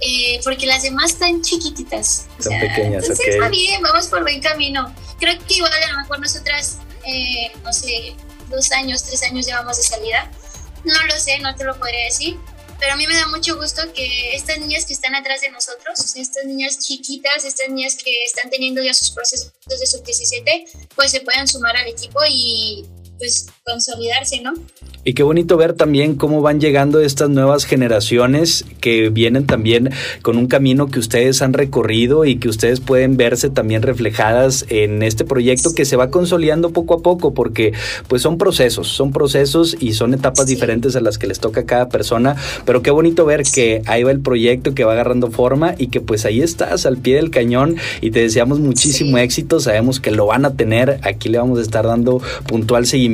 [0.00, 2.26] eh, porque las demás están chiquititas.
[2.40, 4.94] Son pequeñas, entonces está bien, vamos por buen camino.
[5.18, 8.14] Creo que igual a lo mejor nosotras, eh, no sé,
[8.50, 10.30] dos años, tres años llevamos de salida,
[10.84, 12.38] no lo sé, no te lo podría decir,
[12.78, 16.16] pero a mí me da mucho gusto que estas niñas que están atrás de nosotros,
[16.16, 21.20] estas niñas chiquitas, estas niñas que están teniendo ya sus procesos de sub-17, pues se
[21.20, 22.84] puedan sumar al equipo y
[23.18, 24.52] pues consolidarse, ¿no?
[25.04, 29.90] Y qué bonito ver también cómo van llegando estas nuevas generaciones que vienen también
[30.22, 35.04] con un camino que ustedes han recorrido y que ustedes pueden verse también reflejadas en
[35.04, 37.72] este proyecto que se va consolidando poco a poco porque
[38.08, 41.66] pues son procesos, son procesos y son etapas diferentes a las que les toca a
[41.66, 45.76] cada persona, pero qué bonito ver que ahí va el proyecto que va agarrando forma
[45.78, 47.76] y que pues ahí estás al pie del cañón.
[48.00, 51.62] Y te deseamos muchísimo éxito, sabemos que lo van a tener, aquí le vamos a
[51.62, 53.05] estar dando puntual seguimiento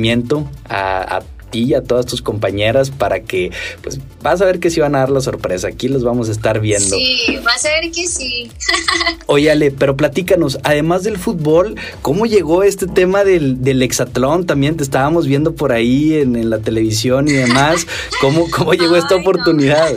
[0.69, 3.51] a, a y a todas tus compañeras para que,
[3.81, 5.67] pues, vas a ver que sí van a dar la sorpresa.
[5.67, 6.95] Aquí los vamos a estar viendo.
[6.95, 8.51] Sí, vas a ver que sí.
[9.27, 14.45] Oye, pero platícanos, además del fútbol, ¿cómo llegó este tema del, del hexatlón?
[14.45, 17.87] También te estábamos viendo por ahí en, la televisión y demás.
[18.19, 19.95] ¿Cómo, cómo llegó esta oportunidad?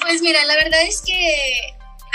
[0.00, 1.12] Pues mira, la verdad es que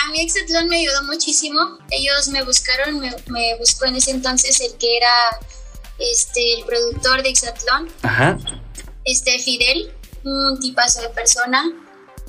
[0.03, 1.77] a mí Exatlón me ayudó muchísimo.
[1.91, 5.09] Ellos me buscaron, me, me, buscó en ese entonces el que era
[5.99, 7.89] este, el productor de Exatlón,
[9.03, 11.63] este Fidel, un tipazo de persona.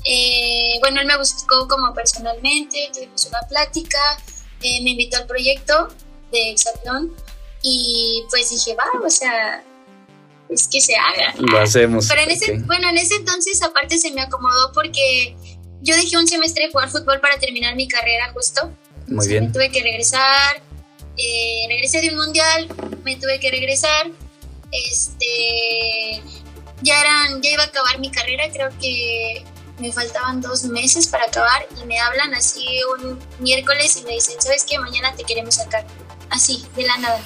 [0.05, 3.99] Eh, bueno, él me buscó como personalmente, tuvimos una plática,
[4.61, 5.89] eh, me invitó al proyecto
[6.31, 7.13] de Exatlón
[7.61, 9.63] y pues dije, va, o sea,
[10.49, 11.33] es que se haga.
[11.37, 12.07] Lo hacemos.
[12.07, 15.35] Pero en ese, bueno, en ese entonces aparte se me acomodó porque
[15.81, 18.71] yo dejé un semestre de jugar fútbol para terminar mi carrera justo.
[19.07, 19.51] Muy bien.
[19.51, 20.61] tuve que regresar,
[21.17, 22.67] eh, regresé de un mundial,
[23.03, 24.07] me tuve que regresar.
[24.71, 26.21] Este,
[26.81, 29.43] ya eran, ya iba a acabar mi carrera, creo que
[29.79, 32.65] me faltaban dos meses para acabar y me hablan así
[32.99, 34.79] un miércoles y me dicen, ¿sabes qué?
[34.79, 35.85] Mañana te queremos sacar.
[36.29, 37.21] Así, de la nada.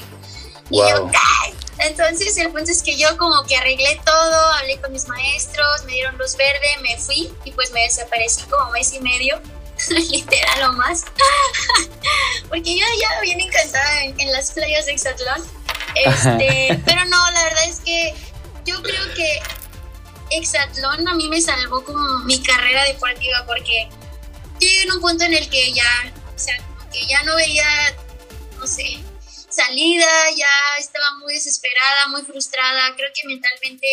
[0.69, 1.09] Y yo,
[1.79, 5.93] Entonces el punto es que yo como que arreglé todo, hablé con mis maestros, me
[5.93, 9.41] dieron luz verde, me fui y pues me desaparecí como mes y medio
[10.09, 11.05] literal o más,
[12.49, 15.41] porque yo ya bien encantada en, las playas de Exatlón.
[15.95, 18.13] Este, pero no, la verdad es que
[18.65, 19.41] yo creo que
[20.31, 23.89] Exatlón a mí me salvó como mi carrera deportiva porque
[24.59, 27.35] yo llegué en un punto en el que ya, o sea, como que ya no
[27.35, 27.65] veía,
[28.59, 28.99] no sé,
[29.49, 30.47] salida, ya
[30.79, 33.87] estaba muy desesperada, muy frustrada, creo que mentalmente,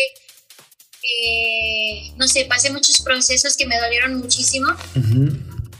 [1.03, 4.67] eh, no sé, pasé muchos procesos que me dolieron muchísimo.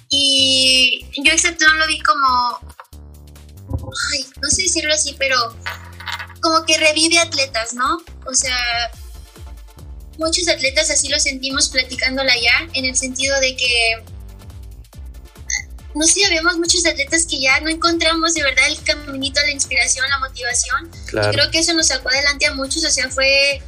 [0.10, 2.60] Y yo Exatlón lo vi como,
[4.12, 5.38] ay, no sé decirlo así, pero
[6.42, 8.00] como que revive atletas, ¿no?
[8.26, 8.58] O sea,
[10.18, 14.04] muchos atletas así lo sentimos platicándola ya, en el sentido de que,
[15.94, 20.10] no sé, habíamos muchos atletas que ya no encontramos de verdad el caminito, la inspiración,
[20.10, 20.90] la motivación.
[21.08, 23.62] Y creo que eso nos sacó adelante a muchos, o sea, fue,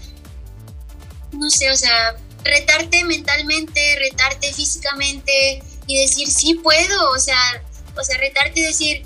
[1.33, 7.63] no sé, o sea, retarte mentalmente, retarte físicamente y decir, sí puedo, o sea,
[7.97, 9.05] o sea, retarte y decir,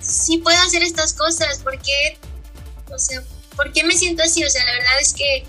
[0.00, 2.18] sí puedo hacer estas cosas, porque,
[2.92, 3.22] o sea,
[3.56, 4.44] ¿por qué me siento así?
[4.44, 5.44] O sea, la verdad es que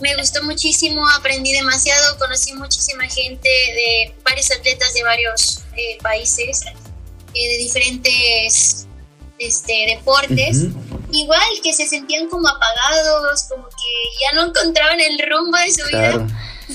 [0.00, 6.62] me gustó muchísimo, aprendí demasiado, conocí muchísima gente de varios atletas de varios eh, países,
[7.34, 8.86] eh, de diferentes
[9.38, 10.66] este, deportes.
[11.12, 15.86] Igual que se sentían como apagados, como que ya no encontraban el rumbo de su
[15.88, 16.26] vida.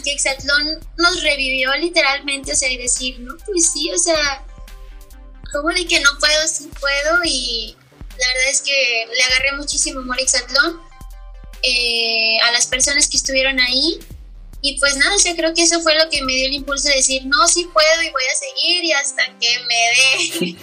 [0.04, 4.46] Que Exatlón nos revivió literalmente, o sea, y decir, no, pues sí, o sea,
[5.52, 7.22] como de que no puedo, sí puedo.
[7.24, 7.76] Y
[8.18, 10.82] la verdad es que le agarré muchísimo amor a Exatlón
[11.64, 14.00] eh, a las personas que estuvieron ahí.
[14.68, 16.96] Y pues nada, yo creo que eso fue lo que me dio el impulso de
[16.96, 20.56] decir, no, sí puedo y voy a seguir y hasta que me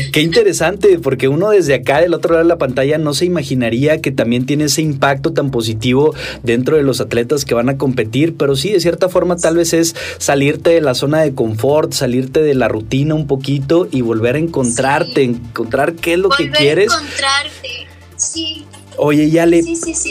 [0.00, 0.10] dé.
[0.12, 4.00] Qué interesante, porque uno desde acá, del otro lado de la pantalla, no se imaginaría
[4.00, 8.36] que también tiene ese impacto tan positivo dentro de los atletas que van a competir,
[8.36, 12.42] pero sí, de cierta forma tal vez es salirte de la zona de confort, salirte
[12.42, 16.92] de la rutina un poquito y volver a encontrarte, encontrar qué es lo que quieres.
[16.92, 18.57] encontrarte, sí.
[19.00, 19.62] Oye, ya le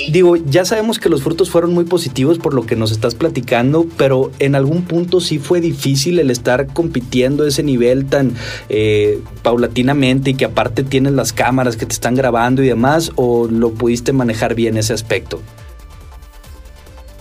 [0.09, 3.85] digo, ya sabemos que los frutos fueron muy positivos por lo que nos estás platicando,
[3.97, 8.35] pero en algún punto sí fue difícil el estar compitiendo a ese nivel tan
[8.69, 13.47] eh, paulatinamente y que aparte tienes las cámaras que te están grabando y demás, o
[13.47, 15.41] lo pudiste manejar bien ese aspecto?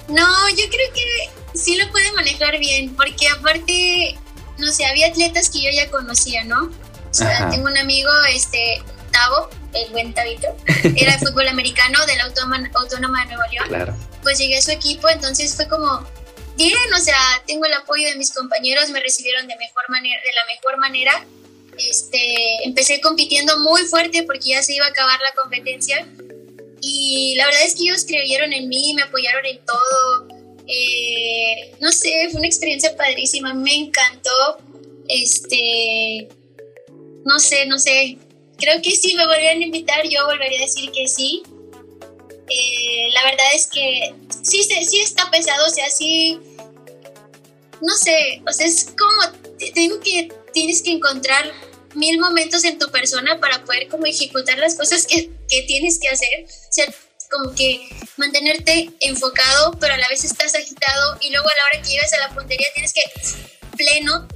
[0.09, 4.17] No, yo creo que sí lo pude manejar bien, porque aparte,
[4.59, 6.67] no sé, había atletas que yo ya conocía, ¿no?
[6.67, 10.49] O sea, tengo un amigo, este, Tavo, el buen Tabito,
[10.97, 13.97] era de fútbol americano de la Autónoma, de Nuevo León.
[14.23, 16.07] Pues llegué a su equipo, entonces fue como,
[16.57, 20.33] bien, o sea, tengo el apoyo de mis compañeros, me recibieron de, mejor manera, de
[20.33, 21.27] la mejor manera.
[21.79, 26.07] Este, empecé compitiendo muy fuerte porque ya se iba a acabar la competencia
[26.81, 30.29] y la verdad es que ellos creyeron en mí, me apoyaron en todo.
[30.67, 34.59] Eh, no sé, fue una experiencia padrísima, me encantó.
[35.09, 36.29] Este,
[37.25, 38.19] no sé, no sé,
[38.59, 41.43] creo que si me volvieran a invitar, yo volvería a decir que sí.
[42.49, 46.39] Eh, la verdad es que sí, sí está pesado, o sea, sí,
[47.81, 51.53] no sé, o sea, es como, te digo que tienes que encontrar
[51.95, 56.09] mil momentos en tu persona para poder como ejecutar las cosas que, que tienes que
[56.09, 56.45] hacer.
[56.45, 56.87] O sea,
[57.31, 61.83] como que mantenerte enfocado, pero a la vez estás agitado y luego a la hora
[61.83, 63.03] que llegas a la puntería tienes que
[63.77, 64.29] pleno.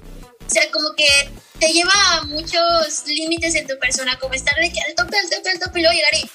[0.51, 1.07] O sea, como que
[1.61, 5.31] te lleva a muchos límites en tu persona, como estar de que al tope, al
[5.31, 6.31] tope, al tope, y luego llegar y,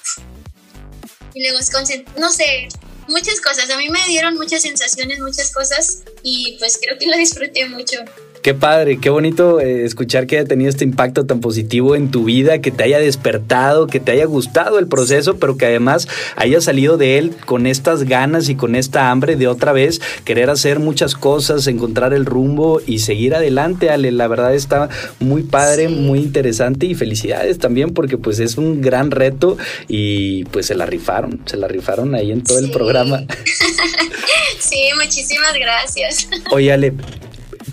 [1.34, 1.70] y luego es
[2.16, 2.68] no sé,
[3.08, 3.68] muchas cosas.
[3.68, 7.98] A mí me dieron muchas sensaciones, muchas cosas y pues creo que lo disfruté mucho.
[8.46, 12.22] Qué padre, qué bonito eh, escuchar que haya tenido este impacto tan positivo en tu
[12.22, 16.06] vida, que te haya despertado, que te haya gustado el proceso, pero que además
[16.36, 20.48] haya salido de él con estas ganas y con esta hambre de otra vez querer
[20.48, 24.12] hacer muchas cosas, encontrar el rumbo y seguir adelante, Ale.
[24.12, 29.10] La verdad está muy padre, muy interesante y felicidades también porque pues es un gran
[29.10, 33.24] reto y pues se la rifaron, se la rifaron ahí en todo el programa.
[34.60, 36.28] sí, muchísimas gracias.
[36.52, 36.92] Oye, Ale,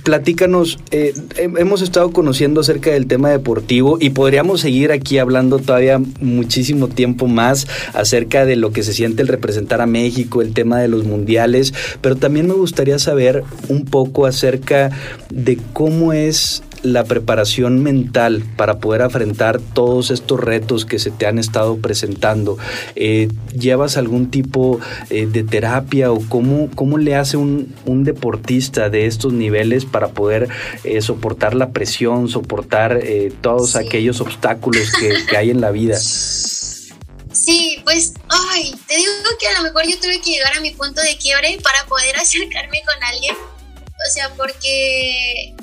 [0.04, 6.00] platícanos, eh, hemos estado conociendo acerca del tema deportivo y podríamos seguir aquí hablando todavía
[6.20, 10.80] muchísimo tiempo más acerca de lo que se siente el representar a México, el tema
[10.80, 14.92] de los mundiales, pero también me gustaría saber un poco acerca
[15.30, 21.26] de cómo es la preparación mental para poder afrontar todos estos retos que se te
[21.26, 22.58] han estado presentando?
[22.96, 29.06] Eh, ¿Llevas algún tipo eh, de terapia o cómo, cómo le hace un, deportista de
[29.06, 30.50] estos niveles para poder
[30.84, 33.02] eh, soportar la presión, soportar
[33.40, 35.98] todos aquellos obstáculos que, hay en la vida?
[35.98, 40.72] Sí, pues, ay, te digo que a lo mejor yo tuve que llegar a mi
[40.72, 43.36] punto de quiebre para poder acercarme con alguien.
[43.36, 45.56] O sea, porque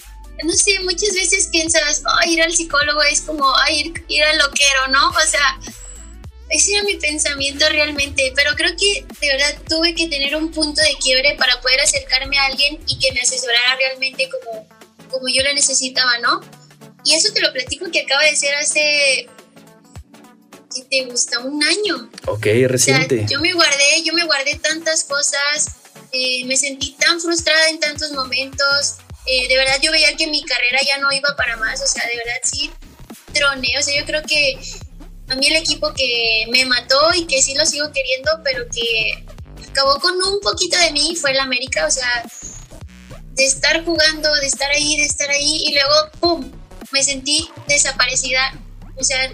[0.45, 5.09] no sé, muchas veces piensas, ir al psicólogo es como ir, ir al loquero, ¿no?
[5.09, 5.59] O sea,
[6.51, 10.83] ese era mi pensamiento realmente, pero creo que de verdad tuve que tener un punto
[10.83, 14.69] de quiebre para poder acercarme a alguien y que me asesorara realmente como,
[15.09, 16.41] como yo lo necesitaba, ¿no?
[17.05, 19.29] Y eso te lo platico que acaba de ser hace,
[20.75, 21.39] ¿qué te gusta?
[21.39, 22.11] Un año.
[22.27, 23.27] Ok, reciente.
[23.31, 25.77] yo me guardé, yo me guardé tantas cosas,
[26.13, 28.97] eh, me sentí tan frustrada en tantos momentos,
[29.31, 32.05] eh, de verdad yo veía que mi carrera ya no iba para más, o sea,
[32.05, 32.69] de verdad sí
[33.33, 34.59] troné, o sea, yo creo que
[35.29, 39.25] a mí el equipo que me mató y que sí lo sigo queriendo, pero que
[39.69, 42.25] acabó con un poquito de mí fue el América, o sea,
[43.35, 46.51] de estar jugando, de estar ahí, de estar ahí y luego, ¡pum!,
[46.91, 48.53] me sentí desaparecida,
[48.97, 49.33] o sea,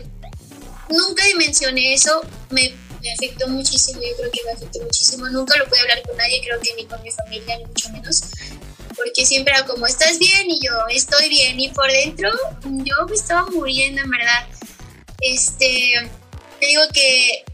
[0.90, 5.66] nunca dimensioné eso, me, me afectó muchísimo, yo creo que me afectó muchísimo, nunca lo
[5.66, 8.20] pude hablar con nadie, creo que ni con mi familia, ni mucho menos,
[8.96, 10.50] porque siempre era como, ¿estás bien?
[10.50, 12.30] Y yo, estoy bien, y por dentro
[12.64, 14.46] yo me estaba muriendo, en verdad
[15.20, 16.10] este,
[16.60, 17.44] te digo que,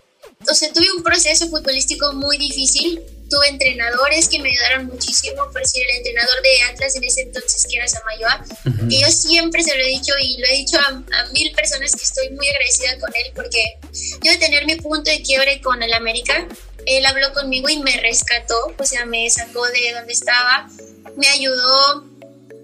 [0.48, 3.00] o sea, tuve un proceso futbolístico muy difícil.
[3.30, 7.66] Tuve entrenadores que me ayudaron muchísimo, por decir, el entrenador de Atlas en ese entonces,
[7.66, 8.44] que era Samayoa,
[8.90, 12.02] que yo siempre se lo he dicho y lo he dicho a, mil personas que
[12.02, 13.78] estoy muy agradecida con él, porque
[14.22, 16.46] yo de tener mi punto de quiebre con el América,
[16.84, 20.68] él habló conmigo y me rescató, o sea, me sacó de donde estaba,
[21.16, 22.04] me ayudó,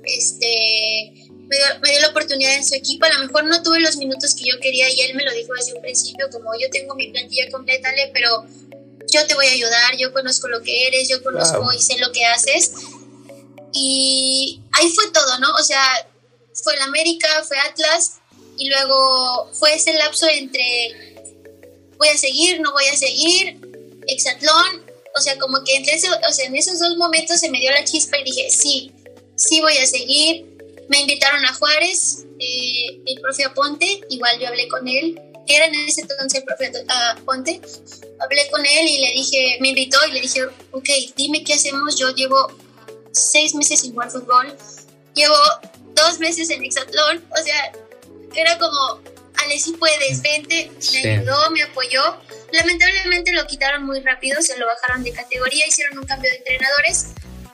[0.05, 1.13] este,
[1.49, 3.07] me dio, la oportunidad en su equipo.
[3.07, 5.53] A lo mejor no tuve los minutos que yo quería y él me lo dijo
[5.55, 8.45] desde un principio, como yo tengo mi plantilla completa, pero
[9.11, 12.13] yo te voy a ayudar, yo conozco lo que eres, yo conozco y sé lo
[12.13, 12.73] que haces.
[13.73, 15.53] Y ahí fue todo, ¿no?
[15.55, 15.83] O sea,
[16.63, 18.19] fue el América, fue Atlas
[18.59, 21.17] y luego fue ese lapso entre
[21.97, 23.61] voy a seguir, no voy a seguir,
[24.07, 24.88] Exatlón,
[25.19, 27.85] o sea, como que entre o sea, en esos dos momentos se me dio la
[27.85, 28.93] chispa y dije, sí,
[29.37, 30.47] sí voy a seguir,
[30.89, 35.75] me invitaron a Juárez, eh, el profe Aponte, igual yo hablé con él, era en
[35.75, 36.73] ese entonces el profe
[37.17, 37.61] Aponte,
[38.21, 41.99] hablé con él y le dije, me invitó y le dije, ok, dime qué hacemos,
[41.99, 42.53] yo llevo
[43.13, 44.57] seis meses sin jugar fútbol,
[45.15, 45.37] llevo
[45.95, 47.73] dos meses en Exatlón, o sea,
[48.35, 49.01] era como,
[49.43, 52.03] Ale, si puedes, vente, me ayudó, me apoyó.
[52.53, 57.09] Lamentablemente lo quitaron muy rápido, se lo bajaron de categoría, hicieron un cambio de entrenadores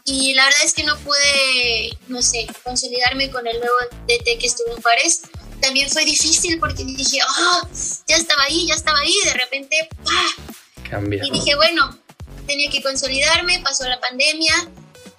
[0.05, 3.75] y la verdad es que no pude, no sé, consolidarme con el nuevo
[4.07, 5.23] DT que estuvo en Juárez.
[5.63, 7.69] También fue difícil porque dije, oh,
[8.07, 11.01] ya estaba ahí, ya estaba ahí, de repente, ¡pah!
[11.11, 11.99] Y dije, bueno,
[12.47, 14.53] tenía que consolidarme, pasó la pandemia,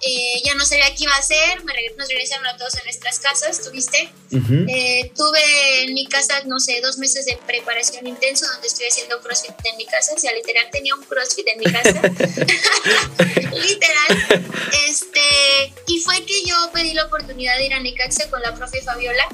[0.00, 1.64] eh, ya no sabía qué iba a hacer,
[1.96, 4.10] nos regresaron a todos a nuestras casas, ¿tuviste?
[4.30, 9.20] Eh, tuve en mi casa, no sé, dos meses de preparación intenso donde estoy haciendo
[9.20, 12.02] CrossFit en mi casa, o sea, literal tenía un CrossFit en mi casa,
[13.52, 14.44] literal,
[14.86, 18.82] este, y fue que yo pedí la oportunidad de ir a Necaxa con la profe
[18.82, 19.26] Fabiola,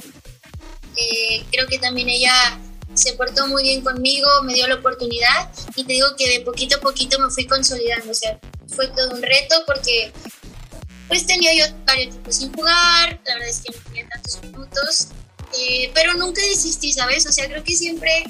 [0.97, 2.61] eh, creo que también ella
[2.95, 6.77] se portó muy bien conmigo, me dio la oportunidad y te digo que de poquito
[6.77, 10.13] a poquito me fui consolidando, o sea, fue todo un reto porque
[11.09, 15.09] pues tenía yo varios tiempos sin jugar, la verdad es que no tenía tantos minutos,
[15.59, 17.27] eh, pero nunca desistí, ¿sabes?
[17.27, 18.25] O sea, creo que siempre,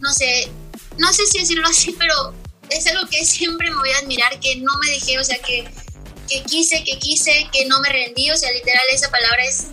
[0.00, 0.50] no sé,
[0.98, 2.34] no sé si decirlo así, pero
[2.70, 5.68] es algo que siempre me voy a admirar, que no me dejé, o sea, que,
[6.28, 9.68] que quise, que quise, que no me rendí, o sea, literal esa palabra es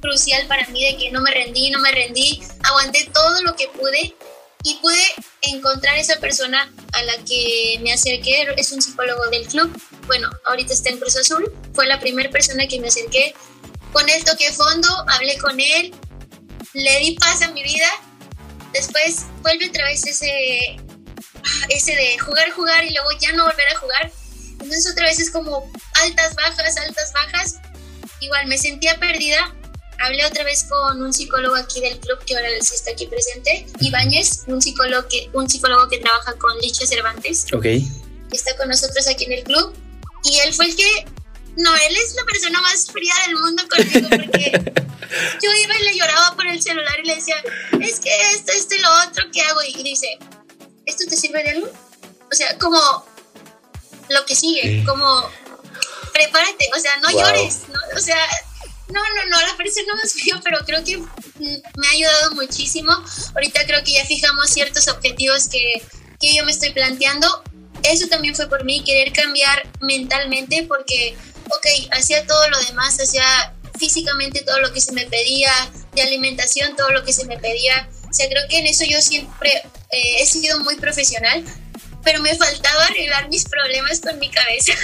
[0.00, 3.68] crucial para mí, de que no me rendí, no me rendí, aguanté todo lo que
[3.68, 4.14] pude
[4.62, 5.02] y pude
[5.42, 9.70] encontrar esa persona a la que me acerqué, es un psicólogo del club,
[10.06, 13.34] bueno, ahorita está en Cruz Azul, fue la primera persona que me acerqué,
[13.92, 15.94] con él toqué fondo, hablé con él,
[16.74, 17.88] le di paz a mi vida,
[18.72, 20.60] después vuelve otra vez ese,
[21.68, 24.12] ese de jugar, jugar y luego ya no volver a jugar,
[24.52, 25.70] entonces otra vez es como
[26.02, 27.56] altas, bajas, altas, bajas,
[28.20, 29.54] igual me sentía perdida,
[30.00, 33.66] hablé otra vez con un psicólogo aquí del club que ahora sí está aquí presente,
[33.80, 37.46] Ibáñez, un psicólogo que, un psicólogo que trabaja con Licha Cervantes.
[37.52, 37.66] Ok.
[38.32, 39.74] está con nosotros aquí en el club.
[40.24, 41.06] Y él fue el que,
[41.56, 44.52] no, él es la persona más fría del mundo conmigo porque
[45.42, 47.36] yo iba y le lloraba por el celular y le decía,
[47.80, 49.62] es que esto, esto y lo otro, ¿qué hago?
[49.62, 50.18] Y dice,
[50.86, 51.68] ¿esto te sirve de algo?
[52.30, 52.78] O sea, como
[54.08, 55.30] lo que sigue, como
[56.12, 57.78] prepárate, o sea, no llores, ¿no?
[57.96, 58.18] O sea,
[58.92, 62.92] no, no, no, la persona más frío, pero creo que me ha ayudado muchísimo.
[63.34, 65.82] Ahorita creo que ya fijamos ciertos objetivos que,
[66.18, 67.42] que yo me estoy planteando.
[67.82, 71.16] Eso también fue por mí, querer cambiar mentalmente, porque,
[71.46, 75.52] ok, hacía todo lo demás, hacía físicamente todo lo que se me pedía,
[75.94, 77.88] de alimentación, todo lo que se me pedía.
[78.08, 79.50] O sea, creo que en eso yo siempre
[79.90, 81.42] eh, he sido muy profesional,
[82.04, 84.74] pero me faltaba arreglar mis problemas con mi cabeza.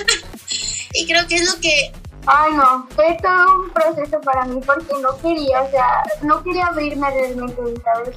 [0.95, 1.93] y creo que es lo que
[2.27, 6.67] Ay, no, fue todo un proceso para mí porque no quería, o sea, no quería
[6.67, 8.17] abrirme realmente, ¿sabes?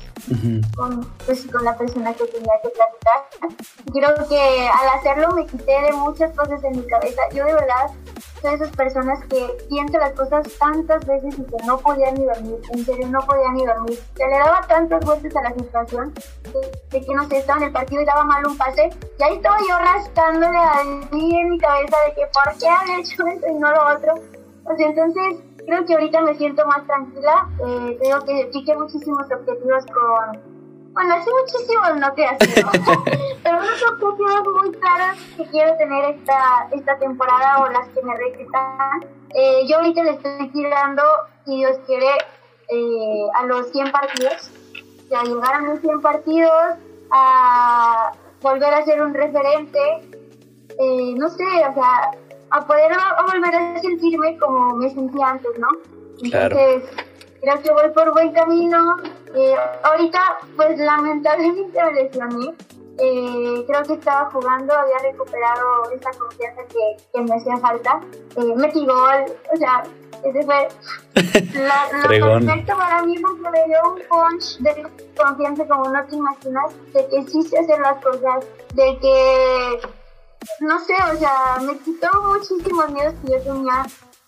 [0.76, 3.56] con, pues, con la persona que tenía que platicar.
[3.94, 7.22] Creo que al hacerlo me quité de muchas cosas en mi cabeza.
[7.34, 7.92] Yo de verdad
[8.42, 12.60] de esas personas que pienso las cosas tantas veces y que no podía ni dormir,
[12.72, 14.00] en serio no podía ni dormir.
[14.16, 16.14] Se le daba tantas vueltas a la situación
[16.92, 19.36] de, que no sé, estaba en el partido y daba mal un pase y ahí
[19.36, 23.48] estaba yo rascándole a mí en mi cabeza de que por qué había hecho eso
[23.48, 24.16] y no lo otro.
[24.78, 27.50] Sea, entonces creo que ahorita me siento más tranquila.
[27.66, 30.59] Eh, tengo que fijé muchísimos objetivos con.
[30.94, 32.24] Bueno, así muchísimos no te
[32.62, 33.04] ¿no?
[33.44, 38.16] pero unos objetivos muy claros que quiero tener esta, esta temporada o las que me
[38.18, 39.06] restan.
[39.36, 41.04] Eh, yo ahorita le estoy tirando,
[41.46, 42.10] si Dios quiere,
[42.70, 44.52] eh, a los 100 partidos.
[45.16, 46.76] a llegar a los 100 partidos,
[47.12, 48.12] a
[48.42, 49.80] volver a ser un referente.
[50.80, 52.12] Eh, no sé, o sea,
[52.52, 52.92] a poder
[53.32, 55.68] volver a sentirme como me sentía antes, ¿no?
[56.22, 56.84] Entonces,
[57.42, 58.98] creo que voy por buen camino.
[59.36, 60.20] Eh, ahorita,
[60.56, 62.56] pues lamentablemente me lesioné.
[63.02, 68.02] Eh, creo que estaba jugando, había recuperado esa confianza que, que me hacía falta.
[68.36, 69.24] Eh, metí gol,
[69.54, 69.84] o sea,
[70.24, 70.68] ese fue
[72.20, 74.86] lo perfecto para mí porque me dio un punch de
[75.16, 79.80] confianza como no te imaginas, de que sí sé hacer las cosas, de que
[80.60, 83.86] no sé, o sea, me quitó muchísimos miedos que yo tenía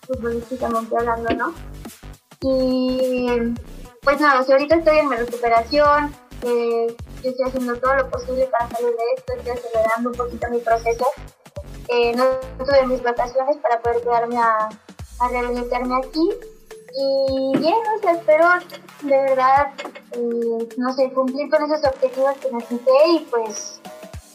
[0.07, 1.53] futbolísticamente hablando, ¿no?
[2.41, 3.53] Y
[4.01, 8.67] pues nada, o ahorita estoy en mi recuperación, eh, estoy haciendo todo lo posible para
[8.69, 11.05] salir de esto, estoy acelerando un poquito mi proceso.
[11.87, 12.25] Eh, no
[12.57, 14.69] tuve mis vacaciones para poder quedarme a,
[15.19, 16.29] a rehabilitarme aquí.
[16.93, 18.47] Y bien, o sea, espero
[19.03, 19.73] de verdad,
[20.11, 23.79] eh, no sé, cumplir con esos objetivos que necesité y pues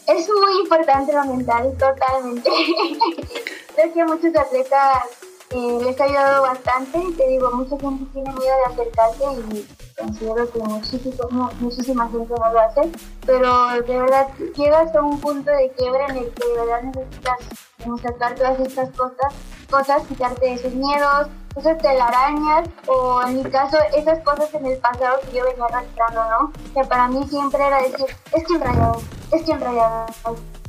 [0.07, 2.49] es muy importante lo mental, totalmente.
[3.75, 6.99] Creo que muchos atletas eh, les ha ayudado bastante.
[7.17, 9.67] Te digo, mucha gente tiene miedo de acercarse y
[9.97, 12.91] considero que muchísimo, muchísima gente no lo hace.
[13.25, 17.37] Pero de verdad, llegas a un punto de quiebre en el que de verdad necesitas
[18.01, 19.33] sacar todas estas cosas,
[19.69, 25.19] cosas, quitarte esos miedos, esas telarañas o en mi caso esas cosas en el pasado
[25.21, 26.53] que yo venía arrastrando, ¿no?
[26.73, 30.05] Que para mí siempre era decir, es que rayado, es que rayado,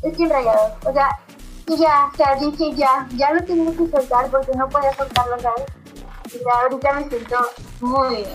[0.03, 0.77] es que rayado.
[0.87, 1.19] O sea,
[1.69, 5.65] y ya, sea, dije ya, ya lo tenía que soltar porque no podía soltarlo, ¿sabes?
[6.63, 7.37] Ahorita me siento
[7.81, 8.29] muy bien.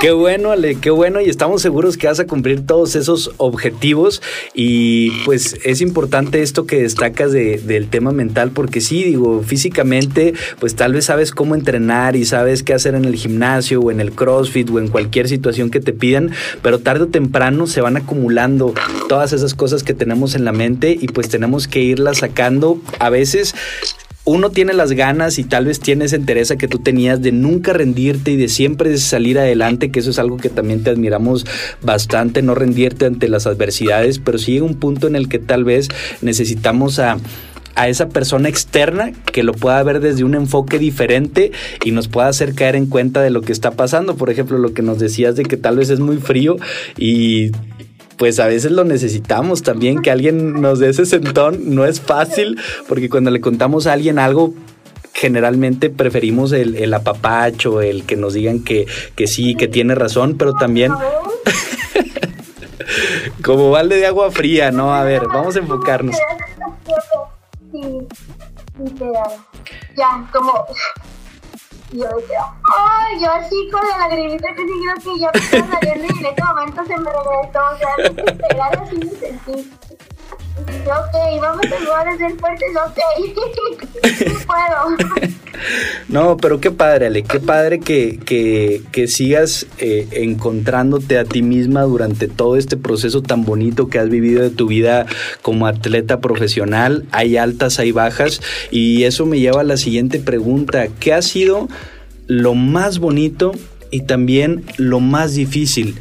[0.00, 1.20] Qué bueno, Ale, qué bueno.
[1.20, 4.22] Y estamos seguros que vas a cumplir todos esos objetivos.
[4.54, 10.34] Y pues es importante esto que destacas de, del tema mental, porque sí, digo, físicamente,
[10.58, 14.00] pues tal vez sabes cómo entrenar y sabes qué hacer en el gimnasio o en
[14.00, 17.96] el CrossFit o en cualquier situación que te pidan, pero tarde o temprano se van
[17.96, 18.74] acumulando
[19.08, 23.10] todas esas cosas que tenemos en la mente y pues tenemos que irlas sacando a
[23.10, 23.54] veces
[24.28, 27.72] uno tiene las ganas y tal vez tiene esa interés que tú tenías de nunca
[27.72, 31.46] rendirte y de siempre salir adelante, que eso es algo que también te admiramos
[31.82, 35.64] bastante, no rendirte ante las adversidades, pero sí llega un punto en el que tal
[35.64, 35.88] vez
[36.20, 37.16] necesitamos a
[37.74, 41.52] a esa persona externa que lo pueda ver desde un enfoque diferente
[41.84, 44.16] y nos pueda hacer caer en cuenta de lo que está pasando.
[44.16, 46.56] Por ejemplo, lo que nos decías de que tal vez es muy frío
[46.96, 47.52] y
[48.18, 52.58] pues a veces lo necesitamos también, que alguien nos dé ese sentón, no es fácil,
[52.88, 54.54] porque cuando le contamos a alguien algo,
[55.14, 60.52] generalmente preferimos el, apapacho, el que nos digan que, que sí, que tiene razón, pero
[60.52, 60.92] también...
[63.42, 64.94] como balde de agua fría, ¿no?
[64.94, 66.16] A ver, vamos a enfocarnos.
[69.96, 70.66] Ya, como
[71.90, 72.40] y yo decía,
[72.76, 73.20] ¡ay!
[73.20, 76.26] Yo así con la lagrimita que sí creo que ya me estaba saliendo y en
[76.26, 79.70] ese momento se me regresó, o sea, pegar así me sentí.
[80.68, 82.98] Ok, vamos a jugar a ser fuertes, ok,
[84.26, 85.28] no puedo.
[86.08, 91.42] No, pero qué padre, Ale, qué padre que, que, que sigas eh, encontrándote a ti
[91.42, 95.06] misma durante todo este proceso tan bonito que has vivido de tu vida
[95.42, 97.06] como atleta profesional.
[97.10, 98.40] Hay altas, hay bajas,
[98.70, 100.86] y eso me lleva a la siguiente pregunta.
[101.00, 101.68] ¿Qué ha sido
[102.26, 103.52] lo más bonito
[103.90, 105.98] y también lo más difícil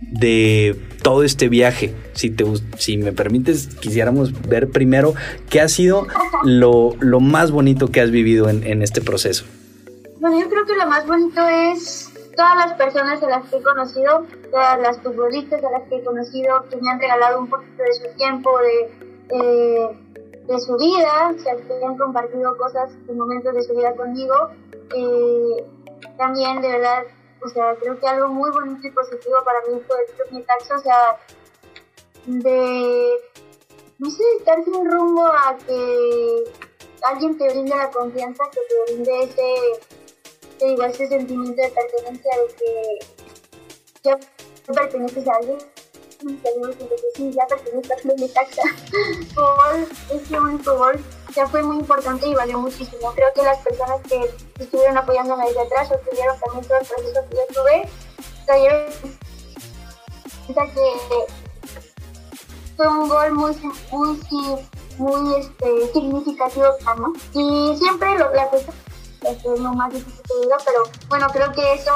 [0.00, 1.94] de todo este viaje.
[2.14, 2.44] Si, te,
[2.78, 5.14] si me permites, quisiéramos ver primero
[5.48, 6.08] qué ha sido
[6.42, 9.44] lo, lo más bonito que has vivido en, en, este proceso.
[10.18, 13.62] Bueno, yo creo que lo más bonito es todas las personas a las que he
[13.62, 17.84] conocido, todas las futbolistas a las que he conocido, que me han regalado un poquito
[17.84, 18.90] de su tiempo, de,
[19.30, 19.88] eh,
[20.48, 24.34] de su vida, o sea, que han compartido cosas en momentos de su vida conmigo.
[24.96, 25.64] Eh,
[26.18, 27.04] también, de verdad,
[27.42, 29.96] o sea, creo que algo muy bonito y positivo para mí fue
[30.30, 31.18] el taxi, o sea,
[32.26, 33.10] de,
[33.98, 36.44] no sé, estar sin rumbo a que
[37.02, 39.54] alguien te brinde la confianza, que te brinde ese,
[40.58, 42.98] te digo, ese sentimiento de pertenencia de que
[44.02, 44.18] ya
[44.72, 45.58] perteneces a alguien.
[47.14, 48.62] Sí, ya pertenezco a Taxa.
[49.34, 51.04] Por ese único gol
[51.36, 53.12] ya fue muy importante y valió muchísimo.
[53.14, 57.28] Creo que las personas que estuvieron apoyándome desde atrás o tuvieron también todo el proceso
[57.28, 57.88] que yo tuve,
[60.72, 61.26] que
[62.76, 63.54] fue un gol muy,
[63.92, 64.20] muy,
[64.96, 66.66] muy este, significativo.
[67.34, 68.72] Y siempre lo, la cosa
[69.22, 71.92] es lo más difícil que digo, pero bueno, creo que eso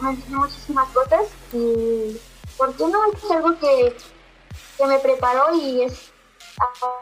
[0.00, 2.20] me enseñó muchísimas cosas y
[2.56, 2.98] ¿por qué no?
[3.12, 3.96] Es algo que,
[4.78, 6.11] que me preparó y es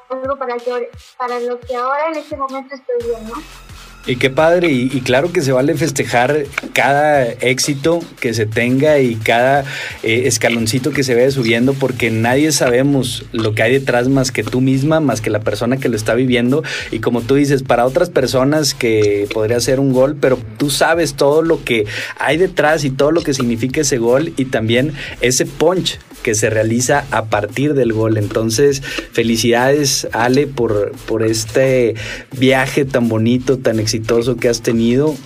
[0.09, 3.70] algo para, que, para lo que ahora en este momento estoy bien, ¿no?
[4.07, 9.15] Y qué padre, y, claro que se vale festejar cada éxito que se tenga y
[9.15, 9.65] cada
[10.03, 14.43] eh, escaloncito que se vaya subiendo, porque nadie sabemos lo que hay detrás más que
[14.43, 16.65] tú misma, más que la persona que lo está viviendo.
[16.91, 21.15] Y como tú dices, para otras personas que podría ser un gol, pero tú sabes
[21.15, 21.85] todo lo que
[22.19, 26.51] hay detrás y todo lo que significa ese gol y también ese punch que se
[26.51, 28.17] realiza a partir del gol.
[28.17, 28.83] Entonces,
[29.13, 31.95] felicidades Ale por, por este
[32.37, 35.17] viaje tan bonito, tan exitoso que has tenido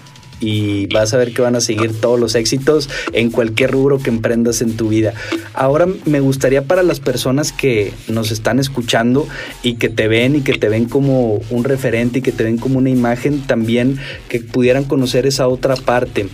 [0.40, 4.10] y vas a ver que van a seguir todos los éxitos en cualquier rubro que
[4.10, 5.12] emprendas en tu vida.
[5.52, 9.28] Ahora me gustaría para las personas que nos están escuchando
[9.62, 12.58] y que te ven y que te ven como un referente y que te ven
[12.58, 13.98] como una imagen, también
[14.28, 16.26] que pudieran conocer esa otra parte.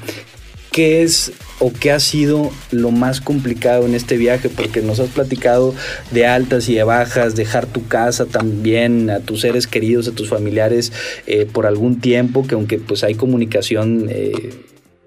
[0.71, 4.49] ¿Qué es o qué ha sido lo más complicado en este viaje?
[4.49, 5.75] Porque nos has platicado
[6.11, 10.29] de altas y de bajas, dejar tu casa también, a tus seres queridos, a tus
[10.29, 10.93] familiares
[11.27, 14.33] eh, por algún tiempo, que aunque pues hay comunicación eh,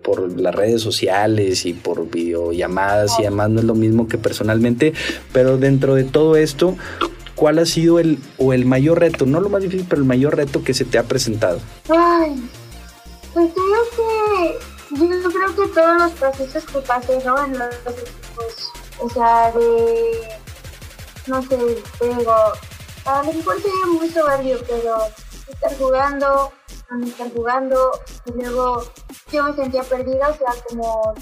[0.03, 4.93] por las redes sociales y por videollamadas y demás, no es lo mismo que personalmente,
[5.31, 6.77] pero dentro de todo esto,
[7.35, 9.25] ¿cuál ha sido el o el mayor reto?
[9.25, 11.59] No lo más difícil, pero el mayor reto que se te ha presentado.
[11.89, 12.35] Ay,
[13.33, 17.43] pues creo que yo creo que todos los procesos que pasé, ¿no?
[17.45, 20.39] En los equipos, o sea, de,
[21.27, 21.57] no sé,
[22.01, 22.35] digo,
[23.05, 24.97] a lo mejor sería muy soberbio, pero
[25.47, 26.51] estar jugando,
[26.89, 27.91] no estar jugando,
[28.25, 28.83] y luego
[29.31, 31.13] yo me sentía perdida, o sea, como,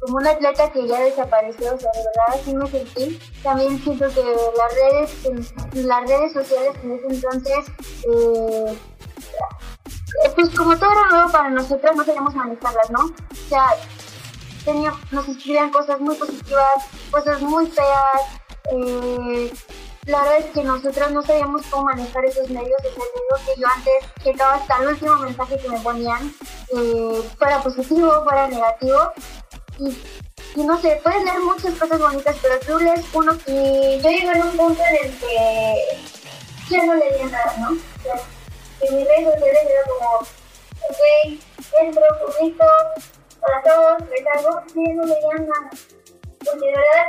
[0.00, 3.20] como un atleta que ya desapareció, o sea, de verdad así me sentí.
[3.42, 7.64] También siento que las redes, las redes sociales en ese entonces,
[8.10, 8.78] eh,
[10.34, 13.04] pues como todo era nuevo para nosotros, no sabíamos manejarlas, ¿no?
[13.06, 13.66] O sea,
[14.64, 18.22] tenía, nos escribían cosas muy positivas, cosas muy feas.
[18.72, 19.52] Eh,
[20.06, 22.80] la verdad es que nosotros no sabíamos cómo manejar esos medios.
[22.80, 26.34] O sea, digo que yo antes checaba hasta el último mensaje que me ponían,
[26.74, 29.12] eh, fuera positivo, fuera negativo.
[29.78, 29.96] Y,
[30.56, 34.30] y, no sé, puedes leer muchas cosas bonitas, pero tú lees uno y yo llegué
[34.30, 35.76] a un punto en el que
[36.70, 37.76] ya no leía nada, ¿no?
[38.80, 41.40] En mis redes sociales era como, ok,
[41.80, 42.66] entro, publico,
[43.40, 45.70] para todos, me salgo, y no me llaman.
[46.44, 47.08] Porque de verdad,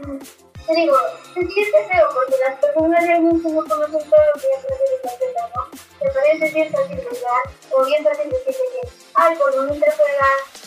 [0.00, 0.18] mm,
[0.66, 0.96] te digo,
[1.34, 5.70] se siente feo porque las personas realmente no conocen todo lo que de la ¿no?
[5.98, 7.42] Te parece bien fácil ¿verdad?
[7.72, 10.26] o bien fácil decirte que, ay, por bonita juega,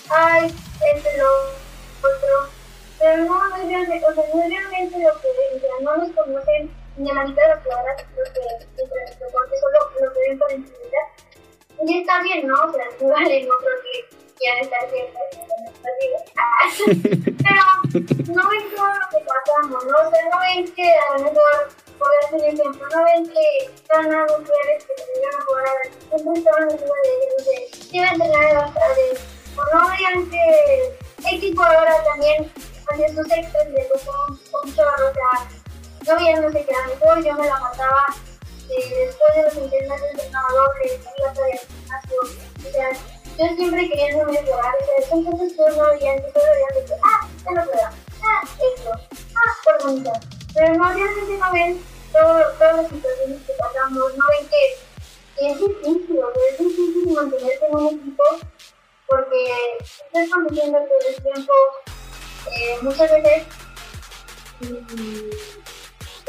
[0.10, 0.56] ay,
[0.94, 1.30] este lo
[2.02, 2.50] otro.
[3.00, 6.12] Pero no, no es realmente, o sea, no es realmente lo que sea, no nos
[6.12, 8.40] conocen ni a la mitad de las palabras lo que
[8.82, 10.80] entre corte, solo lo que ven por encima.
[11.86, 12.54] Y está bien, ¿no?
[12.54, 15.22] O sea, vale, no creo que quieran estar siempre
[17.44, 17.64] Pero
[18.34, 20.08] no ven todo lo que pasamos, ¿no?
[20.08, 23.66] O sea, no ven que a lo mejor, por hacer un ejemplo, no ven que
[23.74, 27.30] están a mujeres que se vinieron a jugar a la siempre estaban encima de ellos,
[27.38, 27.56] no sé,
[27.92, 29.20] iban a entrenar las tardes,
[29.56, 30.44] o no veían que
[31.30, 32.52] el equipo ahora también
[32.92, 34.12] hacía sus extras le costó
[34.64, 35.63] un chorro, o sea,
[36.06, 38.06] yo bien no sé qué era mejor, yo me la mataba
[38.70, 42.90] eh, después de los intentos de entrenaba doble, iba a el gimnasio, o sea,
[43.38, 45.38] yo siempre queriendo mejorar, o sea, que uno
[45.90, 48.92] veía, que solo veía de que, ah, ya no puedo, ah, esto,
[49.36, 50.12] ah, por bonito,
[50.54, 54.84] pero no, realmente no ven todas las situaciones que pasamos, no ven que,
[55.36, 58.24] es difícil, o es difícil mantenerse en un equipo
[59.08, 61.54] porque estás compitiendo todo el tiempo,
[62.52, 63.44] eh, muchas veces,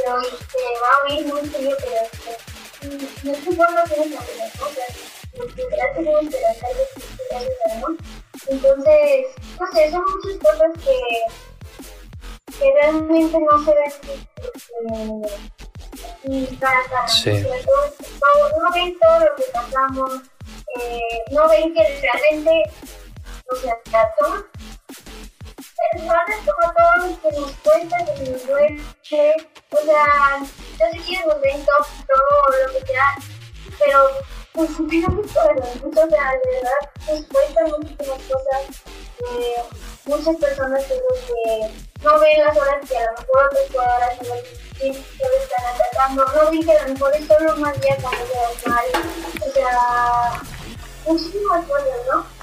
[0.04, 2.02] pero se va a oír muy frío, pero
[3.22, 4.88] no es que por lo que las cosas,
[5.36, 6.84] porque ya tenemos que las algo
[7.80, 7.96] ¿no?
[8.46, 9.26] Entonces,
[9.58, 10.98] no sé, son muchas cosas que,
[12.58, 13.92] que realmente no se ven
[16.24, 17.08] y cara a cara.
[17.08, 17.30] Sí.
[17.30, 20.12] no ven todo lo que pasamos,
[20.76, 22.70] eh, no ven que realmente,
[23.50, 23.74] o sea,
[24.18, 24.44] todos
[25.92, 31.40] personas como todos que nos cuentan, que nos duele, o sea, yo sé que nos
[31.40, 33.14] ven todo, todo lo que sea,
[33.78, 34.08] pero
[34.52, 38.82] pues sí tenemos que o sea, de verdad, pues cuentan muchísimas cosas.
[39.30, 39.62] Eh,
[40.06, 40.94] muchas personas que,
[42.02, 46.64] no ven las horas que a lo mejor otras jugadoras no están atacando, no ven
[46.64, 48.84] que a lo mejor es solo más día cuando se mal.
[49.46, 50.42] O sea,
[51.06, 52.33] muchísimas cosas, ¿no?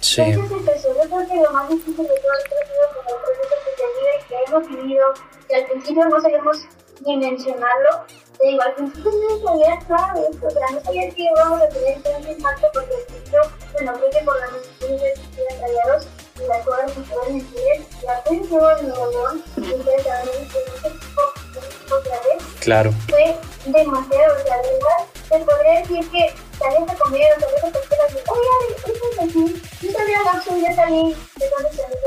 [0.00, 0.22] Sí.
[0.22, 3.22] Entonces, eso, yo creo que lo más difícil de todo esto ha sido como el
[3.22, 5.06] proceso que se vive, que hemos vivido,
[5.48, 6.58] que al principio no sabemos
[7.06, 8.04] ni mencionarlo,
[8.38, 11.60] te digo, al principio no sabía nada de esto, o sea, no sabía que íbamos
[11.60, 13.40] a tener tanto impacto porque al principio,
[13.72, 17.86] bueno, creo que por la necesidad de rayados y las cosas que estaban en Chile,
[18.04, 21.22] la tensión en Nuevo León, y que equipo, equipo
[21.58, 22.92] otra vez, claro.
[23.08, 23.36] fue
[23.66, 28.74] demasiado, de verdad, te podría decir que salías a comer o salías a comer, oye,
[28.76, 32.02] esto es así, yo sabía la suya, salí de donde se me de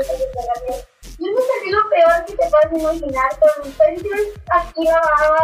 [0.70, 3.74] la yo me salí lo peor que te puedas imaginar, con mis
[4.46, 5.42] aquí la baba,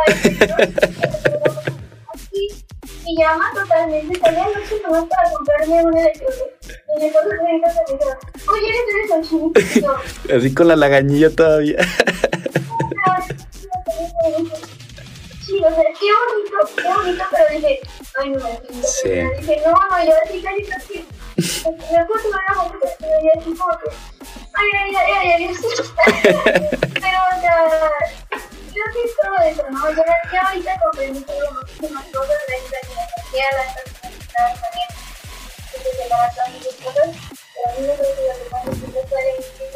[2.14, 2.64] aquí,
[3.06, 7.52] y llama totalmente, salía noche nomás para comprarme una de Y me se me
[7.88, 9.96] dijeron, oye, eres de Xochimilco.
[10.36, 11.78] Así con la lagañilla todavía.
[15.46, 17.80] Sí, o sea, qué bonito, qué bonito, pero dije,
[18.18, 18.46] ay, no,
[18.82, 19.08] sí.
[19.08, 21.06] dije, no, no, yo así casi casi,
[21.92, 23.90] me puse una foto, y así como que,
[24.52, 25.46] Ay, ay, ay, ay, ay,
[27.00, 27.56] Pero, o sea,
[28.74, 29.90] yo sí todo eso, ¿no?
[29.90, 34.90] Yo, yo ahorita comprendí que muchísimas cosas, la energía, las personas también,
[35.72, 37.10] que se separan y cosas,
[37.54, 38.50] pero a mí me creo que lo que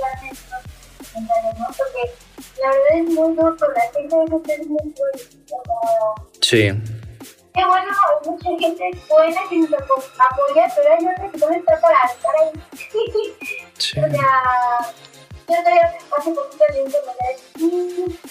[0.01, 1.67] más es en ¿no?
[1.77, 2.03] Porque
[2.65, 6.15] la verdad es muy duro, la gente de que es muy duro.
[6.41, 6.73] Sí.
[7.55, 11.81] Qué bueno, hay mucha gente buena que nos apoya, pero hay otra que no está
[11.81, 12.53] para estar ahí.
[13.77, 13.99] Sí.
[13.99, 14.41] O sea,
[15.49, 15.57] yo
[16.17, 16.65] hace poquito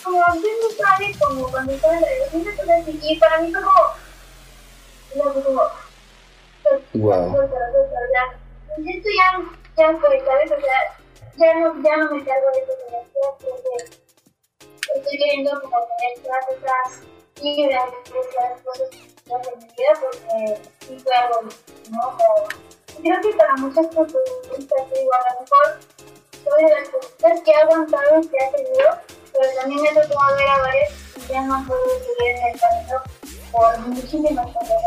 [0.07, 0.35] como a
[1.29, 3.71] no cuando estaba en la y para mí fue como,
[5.33, 5.61] como,
[6.93, 7.43] wow.
[8.77, 9.27] Esto ya,
[9.77, 10.51] ya fue, ¿sabes?
[10.51, 10.79] O sea,
[11.35, 14.02] ya no, ya no me cargo de porque
[14.95, 17.07] estoy queriendo como tener todas esas
[17.41, 21.49] libres de las cosas en mi vida porque sí fue algo,
[21.91, 22.17] ¿no?
[23.01, 24.17] creo que para muchas personas,
[24.49, 25.79] igual a lo mejor
[26.43, 28.89] soy de las cosas que ha aguantado y que ha tenido,
[29.33, 30.91] pero también me tocado ver a varias
[31.27, 33.01] que ya no puedo seguir en el camino
[33.51, 34.77] por muchísimas cosas,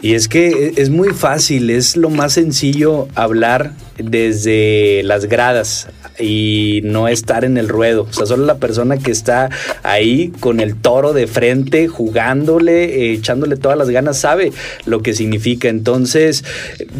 [0.00, 6.80] Y es que es muy fácil, es lo más sencillo hablar desde las gradas y
[6.84, 8.06] no estar en el ruedo.
[8.08, 9.50] O sea, solo la persona que está
[9.82, 14.52] ahí con el toro de frente, jugándole, eh, echándole todas las ganas, sabe
[14.86, 15.68] lo que significa.
[15.68, 16.44] Entonces,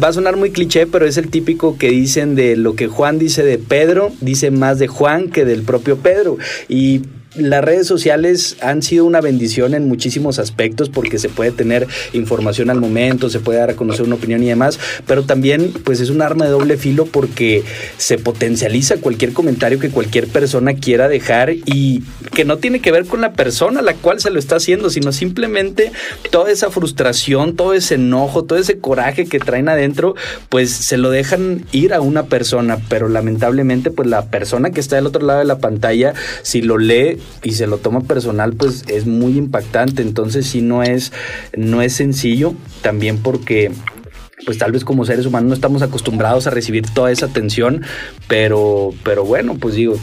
[0.01, 3.19] va a sonar muy cliché, pero es el típico que dicen de lo que Juan
[3.19, 6.37] dice de Pedro, dice más de Juan que del propio Pedro.
[6.67, 7.01] Y
[7.37, 12.69] las redes sociales han sido una bendición en muchísimos aspectos porque se puede tener información
[12.69, 16.09] al momento, se puede dar a conocer una opinión y demás, pero también pues es
[16.09, 17.63] un arma de doble filo porque
[17.97, 23.05] se potencializa cualquier comentario que cualquier persona quiera dejar y que no tiene que ver
[23.05, 25.91] con la persona a la cual se lo está haciendo, sino simplemente
[26.31, 30.15] toda esa frustración, todo ese enojo, todo ese coraje que traen adentro,
[30.49, 34.95] pues se lo dejan ir a una persona, pero lamentablemente pues la persona que está
[34.95, 36.13] del otro lado de la pantalla,
[36.43, 40.01] si lo lee, y se lo toma personal, pues es muy impactante.
[40.01, 41.11] Entonces sí no es,
[41.55, 43.71] no es sencillo, también porque
[44.45, 47.83] pues tal vez como seres humanos no estamos acostumbrados a recibir toda esa atención,
[48.27, 49.97] pero, pero bueno, pues digo,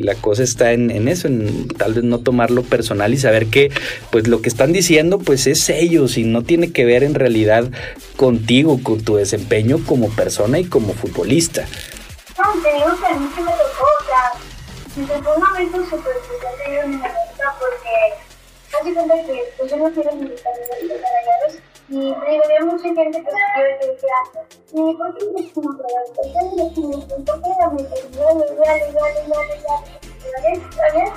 [0.00, 3.70] la cosa está en, eso, en tal vez no tomarlo personal y saber que
[4.10, 7.70] pues lo que están diciendo pues es ellos y no tiene que ver en realidad
[8.16, 11.66] contigo, con tu desempeño como persona y como futbolista.
[12.36, 13.50] No, te digo que a mí se me
[14.96, 18.14] y fue un momento súper especial mi vida porque
[18.70, 21.54] casi cuenta que pues, yo no quiero estar de los
[21.86, 24.14] y digo, había mucha gente que escribió que decía,
[24.72, 26.10] ¿y por qué no es como rayados?
[26.14, 29.62] ¿Por qué no es como ¿Por qué no es como Dale, dale, dale, dale,
[30.32, 31.12] dale, ¿sabes?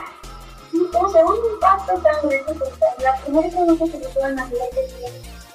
[0.74, 4.44] Y o sea, un impacto tan grande que la primera pregunta que me fueron a
[4.44, 4.58] hacer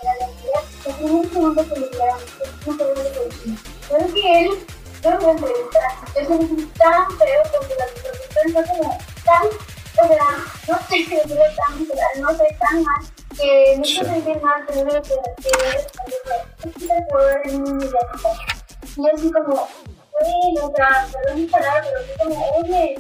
[0.03, 2.19] era la vida, la primera pregunta que me dieron,
[2.67, 3.57] no sé de qué
[3.89, 4.67] Creo que él
[5.03, 5.81] yo me entrevista,
[6.15, 7.87] yo sentí tan feo porque la
[8.43, 10.27] situación fue como tan, o sea,
[10.69, 13.03] no sé si lo tan literal, no sé tan mal,
[13.37, 15.11] que me hizo sentir mal, pero que
[16.63, 18.01] que en mi vida.
[18.97, 19.69] Y así como,
[20.21, 22.97] oye, o sea, perdón mi palabra, pero así como, oye,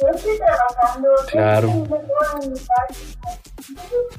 [0.00, 1.68] yo estoy trabajando, claro.
[1.68, 2.00] yo estoy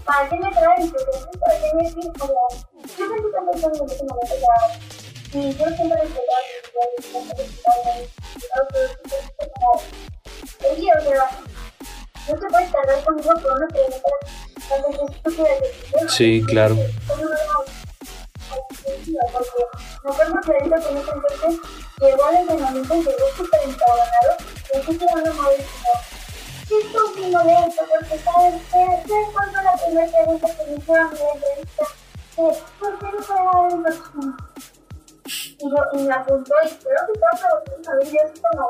[0.05, 0.91] ¿Para qué me traes?
[1.39, 2.11] ¿Para qué me dices?
[2.17, 4.55] Como, yo pensé que pensando en ese momento ya
[5.33, 5.97] y yo siempre
[7.13, 7.31] como,
[10.69, 11.29] oye, o sea,
[12.27, 14.09] no te puedes tardar conmigo por una pregunta
[16.09, 16.75] Sí, claro.
[16.75, 16.85] Me
[20.09, 21.59] acuerdo clarito que me entonces
[21.99, 24.37] llegó al entrenamiento y llegó súper encabronado
[24.73, 25.53] y así quedando mal
[26.67, 27.23] ¿Qué es tu de
[27.67, 27.83] esto?
[27.89, 28.55] Porque sabes
[29.63, 31.85] la primera pregunta que me hicieron en la entrevista,
[32.35, 32.53] ¿por
[32.99, 33.37] qué no fue
[35.25, 38.69] y, yo, y me apuntó y creo que estaba preguntando a ver, yo como,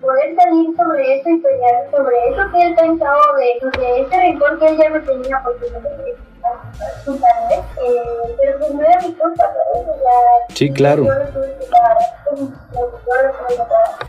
[0.00, 4.58] poder salir sobre eso y pelear sobre eso que él pensaba de, de ese rencor
[4.58, 6.10] que él ya no tenía porque no se
[7.10, 9.88] eh, pero pues no era mi culpa, ¿sabes?
[9.88, 11.04] O sea, sí, claro.
[11.04, 11.12] Yo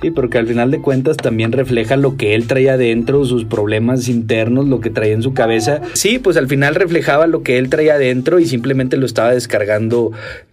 [0.02, 4.08] Sí, porque al final de cuentas también refleja lo que él traía adentro, sus problemas
[4.08, 5.82] internos, lo que traía en su cabeza.
[5.94, 10.12] Sí, pues al final reflejaba lo que él traía adentro y simplemente lo estaba descargando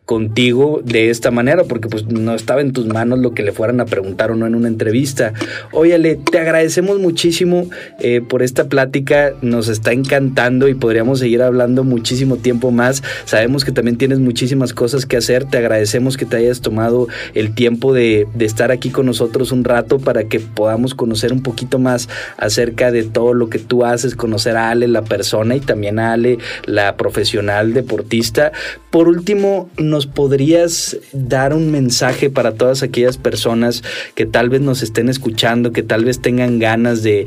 [0.09, 3.79] contigo de esta manera, porque pues no estaba en tus manos lo que le fueran
[3.79, 5.35] a preguntar o no en una entrevista.
[5.71, 7.69] Óyale, te agradecemos muchísimo
[8.01, 13.03] eh, por esta plática, nos está encantando y podríamos seguir hablando muchísimo tiempo más.
[13.27, 17.53] Sabemos que también tienes muchísimas cosas que hacer, te agradecemos que te hayas tomado el
[17.59, 22.09] tiempo de, estar aquí con nosotros un rato para que podamos conocer un poquito más
[22.37, 26.13] acerca de todo lo que tú haces, conocer a Ale, la persona, y también a
[26.13, 28.53] Ale, la profesional deportista.
[28.91, 33.83] Por último, nos ¿nos podrías dar un mensaje para todas aquellas personas
[34.15, 37.27] que tal vez nos estén escuchando, que tal vez tengan ganas de,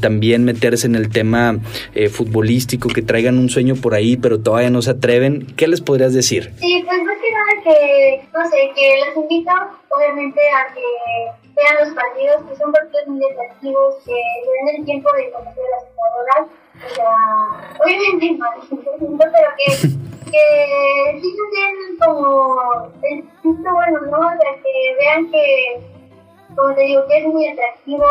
[0.00, 1.58] también meterse en el tema
[1.94, 5.46] eh, futbolístico, que traigan un sueño por ahí, pero todavía no se atreven?
[5.56, 6.52] ¿Qué les podrías decir?
[6.58, 7.00] Sí, pues
[7.66, 9.50] que no sé, que les invito
[9.96, 10.82] obviamente a que
[11.54, 15.64] vean los partidos, que son partidos muy atractivos, que se den el tiempo de conocer
[15.64, 16.46] a las jugadoras,
[16.84, 19.88] o sea, obviamente mal, pero que
[20.30, 24.18] que sí se tienen como el punto bueno, ¿no?
[24.18, 25.80] O sea, que vean que,
[26.54, 28.06] como te digo, que es muy atractivo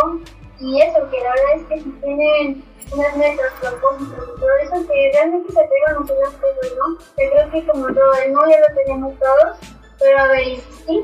[0.60, 4.88] y eso, que la verdad es que si tienen unas metas, propósitos y todo eso,
[4.88, 6.98] que realmente se pegan a las cosas, ¿no?
[7.18, 9.58] Yo creo que como todo, el no ya lo tenemos todos,
[10.00, 11.04] pero a ver, sí,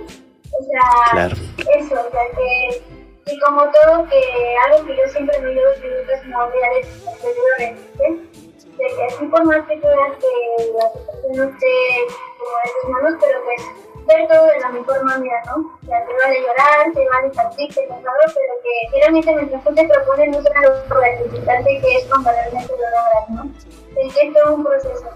[0.52, 2.84] o sea, eso, o sea, que,
[3.26, 8.32] y como todo, que algo que yo siempre me digo en minutos mundiales anteriores,
[8.78, 12.08] de que así por más que tú que la situación no esté
[12.38, 15.56] como de tus manos, pero pues ver todo de la mejor manera, ¿no?
[15.82, 19.88] O sea, te vale llorar, te vale partir, te pero que realmente mientras tú te
[19.88, 23.52] propones no será lo gratificante que es cuando realmente lo logras, ¿no?
[23.98, 25.10] Es que es todo un proceso.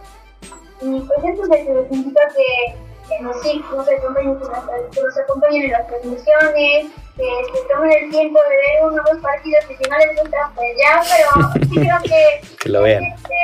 [0.81, 2.75] Y pues eso es que les invito a que,
[3.07, 4.39] que nos, nos, acompañen,
[4.91, 7.23] que nos acompañen en las transmisiones, que
[7.53, 10.77] se tomen el tiempo de ver unos dos partidos y si no les gusta, pues
[10.77, 12.57] ya, pero sí creo que...
[12.57, 13.03] que lo vean.
[13.03, 13.35] Este,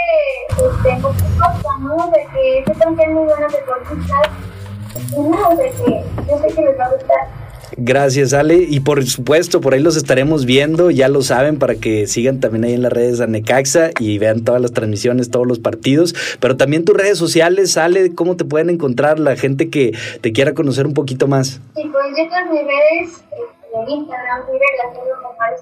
[0.49, 2.11] este, cosa, ¿no?
[2.11, 4.27] De que sepan que es muy buenos deportistas
[5.17, 7.41] no, de que yo sé que les va a gustar.
[7.77, 8.65] Gracias, Ale.
[8.67, 12.65] Y por supuesto, por ahí los estaremos viendo, ya lo saben, para que sigan también
[12.65, 16.13] ahí en las redes a Necaxa y vean todas las transmisiones, todos los partidos.
[16.39, 20.53] Pero también tus redes sociales, Ale, ¿cómo te pueden encontrar la gente que te quiera
[20.53, 21.61] conocer un poquito más?
[21.75, 23.23] Sí, pues yo en mis redes,
[23.73, 25.61] en Instagram, Twitter, las tengo como Alex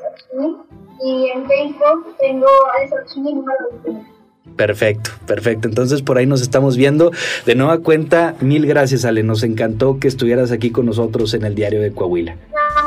[1.02, 4.19] y en Facebook tengo Alex número 21.
[4.56, 5.68] Perfecto, perfecto.
[5.68, 7.12] Entonces por ahí nos estamos viendo.
[7.46, 9.24] De nueva cuenta, mil gracias Ale.
[9.24, 12.36] Nos encantó que estuvieras aquí con nosotros en el diario de Coahuila.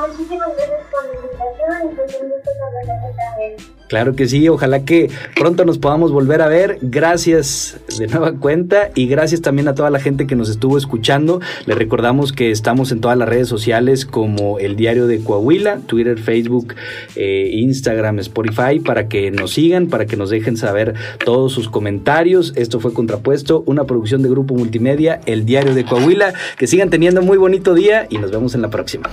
[0.09, 1.05] Muchísimas gracias por
[1.71, 6.79] la invitación Claro que sí, ojalá que pronto nos podamos volver a ver.
[6.81, 11.43] Gracias de nueva cuenta y gracias también a toda la gente que nos estuvo escuchando.
[11.67, 16.19] Les recordamos que estamos en todas las redes sociales como el Diario de Coahuila, Twitter,
[16.19, 16.75] Facebook,
[17.17, 22.55] eh, Instagram, Spotify, para que nos sigan, para que nos dejen saber todos sus comentarios.
[22.57, 26.33] Esto fue Contrapuesto, una producción de Grupo Multimedia, el Diario de Coahuila.
[26.57, 29.11] Que sigan teniendo muy bonito día y nos vemos en la próxima.